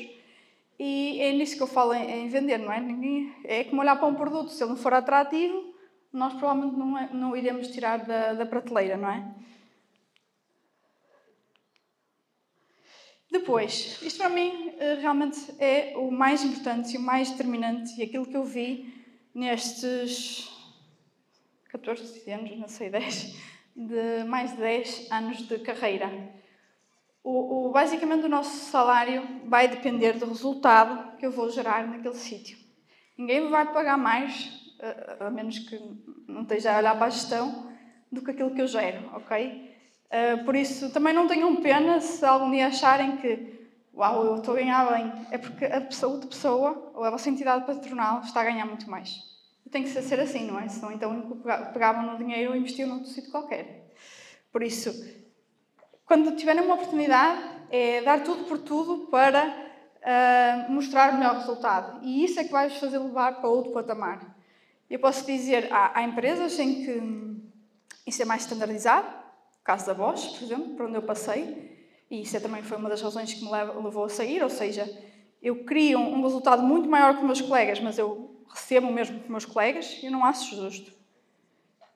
e 0.78 1.20
é 1.20 1.32
nisso 1.32 1.56
que 1.56 1.62
eu 1.62 1.66
falo 1.66 1.94
em, 1.94 2.28
vender, 2.28 2.58
não 2.58 2.72
é? 2.72 2.80
Ninguém, 2.80 3.34
é 3.44 3.64
como 3.64 3.80
olhar 3.80 3.96
para 3.96 4.08
um 4.08 4.14
produto, 4.14 4.50
se 4.50 4.62
ele 4.62 4.70
não 4.70 4.76
for 4.76 4.92
atrativo, 4.92 5.74
nós 6.12 6.32
provavelmente 6.34 6.76
não, 6.76 6.98
é, 6.98 7.10
não 7.12 7.36
iremos 7.36 7.68
tirar 7.68 8.04
da, 8.04 8.34
da 8.34 8.46
prateleira, 8.46 8.96
não 8.96 9.10
é? 9.10 9.34
Depois, 13.30 14.00
isto 14.00 14.18
para 14.18 14.28
mim 14.28 14.72
eh, 14.78 14.94
realmente 15.00 15.40
é 15.58 15.94
o 15.96 16.08
mais 16.10 16.44
importante 16.44 16.94
e 16.94 16.98
o 16.98 17.00
mais 17.00 17.32
determinante 17.32 17.92
e 17.98 18.04
aquilo 18.04 18.26
que 18.26 18.36
eu 18.36 18.44
vi 18.44 18.94
nestes 19.34 20.48
14 21.70 22.30
anos, 22.30 22.56
não 22.56 22.68
sei, 22.68 22.90
10, 22.90 23.36
de 23.74 24.24
mais 24.28 24.52
de 24.52 24.58
10 24.58 25.10
anos 25.10 25.48
de 25.48 25.58
carreira. 25.58 26.08
O, 27.24 27.68
o, 27.68 27.72
basicamente, 27.72 28.26
o 28.26 28.28
nosso 28.28 28.70
salário 28.70 29.26
vai 29.46 29.66
depender 29.66 30.12
do 30.12 30.26
resultado 30.26 31.16
que 31.16 31.24
eu 31.24 31.32
vou 31.32 31.50
gerar 31.50 31.86
naquele 31.88 32.14
sítio. 32.14 32.58
Ninguém 33.16 33.48
vai 33.48 33.72
pagar 33.72 33.96
mais, 33.96 34.52
eh, 34.78 35.16
a 35.20 35.30
menos 35.30 35.58
que 35.58 35.80
não 36.28 36.42
esteja 36.42 36.74
a 36.74 36.78
olhar 36.78 36.94
para 36.96 37.06
a 37.06 37.10
gestão, 37.10 37.72
do 38.12 38.22
que 38.22 38.30
aquilo 38.30 38.54
que 38.54 38.60
eu 38.60 38.66
gero, 38.66 39.10
ok? 39.14 39.74
Uh, 40.06 40.44
por 40.44 40.54
isso, 40.54 40.92
também 40.92 41.12
não 41.12 41.26
tenham 41.26 41.56
pena 41.56 42.00
se 42.00 42.24
algum 42.24 42.50
dia 42.50 42.68
acharem 42.68 43.16
que 43.16 43.54
uau, 43.92 44.24
eu 44.24 44.36
estou 44.36 44.54
a 44.54 44.58
ganhar 44.58 44.92
bem. 44.92 45.12
É 45.30 45.38
porque 45.38 45.64
a 45.64 45.80
pessoa, 45.80 46.12
outra 46.12 46.28
pessoa, 46.28 46.92
ou 46.94 47.04
a 47.04 47.10
vossa 47.10 47.30
entidade 47.30 47.64
patronal, 47.66 48.20
está 48.20 48.40
a 48.40 48.44
ganhar 48.44 48.66
muito 48.66 48.88
mais. 48.90 49.16
E 49.64 49.70
tem 49.70 49.82
que 49.82 49.88
ser 49.88 50.20
assim, 50.20 50.46
não 50.46 50.60
é? 50.60 50.68
Senão 50.68 50.92
então 50.92 51.40
pegavam 51.72 52.12
no 52.12 52.18
dinheiro 52.18 52.54
e 52.54 52.58
investiam 52.58 52.88
noutro 52.88 53.08
sítio 53.08 53.30
qualquer. 53.30 53.90
Por 54.52 54.62
isso, 54.62 54.92
quando 56.06 56.36
tiverem 56.36 56.62
uma 56.62 56.74
oportunidade, 56.74 57.40
é 57.70 58.02
dar 58.02 58.22
tudo 58.22 58.44
por 58.44 58.58
tudo 58.58 59.06
para 59.06 59.46
uh, 59.48 60.72
mostrar 60.72 61.12
o 61.12 61.18
melhor 61.18 61.36
resultado. 61.36 62.00
E 62.02 62.24
isso 62.24 62.38
é 62.38 62.44
que 62.44 62.52
vai 62.52 62.68
vos 62.68 62.78
fazer 62.78 62.98
levar 62.98 63.40
para 63.40 63.48
outro 63.48 63.72
patamar. 63.72 64.36
Eu 64.88 64.98
posso 64.98 65.24
dizer, 65.26 65.72
há, 65.72 65.98
há 65.98 66.02
empresas 66.02 66.58
em 66.58 66.84
que 66.84 67.44
isso 68.06 68.20
é 68.22 68.24
mais 68.24 68.42
standardizado, 68.42 69.08
o 69.08 69.64
caso 69.64 69.86
da 69.86 69.94
Bosch, 69.94 70.38
por 70.38 70.44
exemplo, 70.44 70.74
para 70.74 70.86
onde 70.86 70.96
eu 70.96 71.02
passei, 71.02 71.74
e 72.10 72.20
isso 72.20 72.36
é 72.36 72.40
também 72.40 72.62
foi 72.62 72.76
uma 72.76 72.90
das 72.90 73.00
razões 73.00 73.32
que 73.32 73.42
me 73.42 73.50
levou 73.50 74.04
a 74.04 74.08
sair, 74.08 74.42
ou 74.42 74.50
seja, 74.50 74.86
eu 75.42 75.64
crio 75.64 75.98
um 75.98 76.22
resultado 76.22 76.62
muito 76.62 76.88
maior 76.88 77.14
que 77.14 77.20
os 77.20 77.26
meus 77.26 77.40
colegas, 77.40 77.80
mas 77.80 77.98
eu 77.98 78.44
recebo 78.48 78.88
o 78.88 78.92
mesmo 78.92 79.18
que 79.18 79.24
os 79.24 79.30
meus 79.30 79.44
colegas 79.44 79.98
e 80.02 80.06
eu 80.06 80.12
não 80.12 80.24
acho 80.24 80.54
justo. 80.54 80.92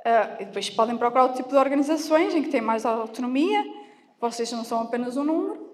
Uh, 0.01 0.45
depois 0.45 0.71
podem 0.71 0.97
procurar 0.97 1.25
outro 1.25 1.37
tipo 1.37 1.51
de 1.51 1.57
organizações 1.57 2.35
em 2.35 2.43
que 2.43 2.49
têm 2.49 2.61
mais 2.61 2.87
autonomia, 2.87 3.63
vocês 4.21 4.51
não 4.53 4.65
são 4.65 4.83
apenas 4.83 5.17
um 5.17 5.25
número, 5.25 5.69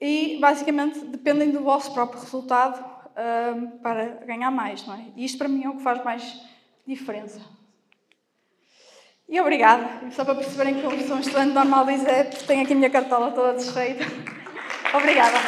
e 0.00 0.38
basicamente 0.40 1.00
dependem 1.00 1.50
do 1.50 1.60
vosso 1.60 1.92
próprio 1.92 2.20
resultado 2.20 2.78
uh, 2.80 3.78
para 3.78 4.24
ganhar 4.26 4.50
mais, 4.50 4.86
não 4.86 4.94
é? 4.94 5.06
E 5.16 5.24
isto 5.24 5.38
para 5.38 5.48
mim 5.48 5.64
é 5.64 5.70
o 5.70 5.76
que 5.76 5.82
faz 5.82 6.02
mais 6.04 6.40
diferença. 6.86 7.40
E 9.28 9.40
obrigada. 9.40 10.10
Só 10.10 10.24
para 10.24 10.34
perceberem 10.34 10.74
que 10.74 10.84
eu 10.84 10.90
sou 11.06 11.16
um 11.16 11.20
estudante 11.20 11.54
normal 11.54 11.86
do 11.86 11.90
ISEP, 11.90 12.44
tenho 12.44 12.62
aqui 12.62 12.72
a 12.72 12.76
minha 12.76 12.90
cartola 12.90 13.32
toda 13.32 13.54
desfeita. 13.54 14.04
obrigada. 14.94 15.38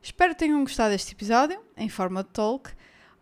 Espero 0.00 0.34
que 0.34 0.38
tenham 0.38 0.60
gostado 0.60 0.90
deste 0.90 1.12
episódio, 1.12 1.60
em 1.76 1.88
forma 1.88 2.22
de 2.22 2.30
talk. 2.30 2.70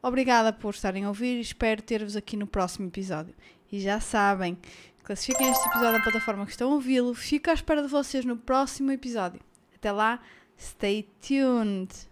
Obrigada 0.02 0.52
por 0.52 0.74
estarem 0.74 1.04
a 1.04 1.08
ouvir 1.08 1.36
e 1.36 1.40
espero 1.40 1.82
ter-vos 1.82 2.16
aqui 2.16 2.36
no 2.36 2.46
próximo 2.46 2.88
episódio. 2.88 3.34
E 3.70 3.80
já 3.80 4.00
sabem, 4.00 4.58
classifiquem 5.04 5.50
este 5.50 5.68
episódio 5.68 5.98
na 5.98 6.02
plataforma 6.02 6.44
que 6.44 6.52
estão 6.52 6.70
a 6.70 6.74
ouvi-lo. 6.74 7.14
Fico 7.14 7.50
à 7.50 7.52
espera 7.52 7.82
de 7.82 7.88
vocês 7.88 8.24
no 8.24 8.36
próximo 8.36 8.90
episódio. 8.90 9.40
Até 9.74 9.92
lá, 9.92 10.20
stay 10.56 11.08
tuned! 11.20 12.09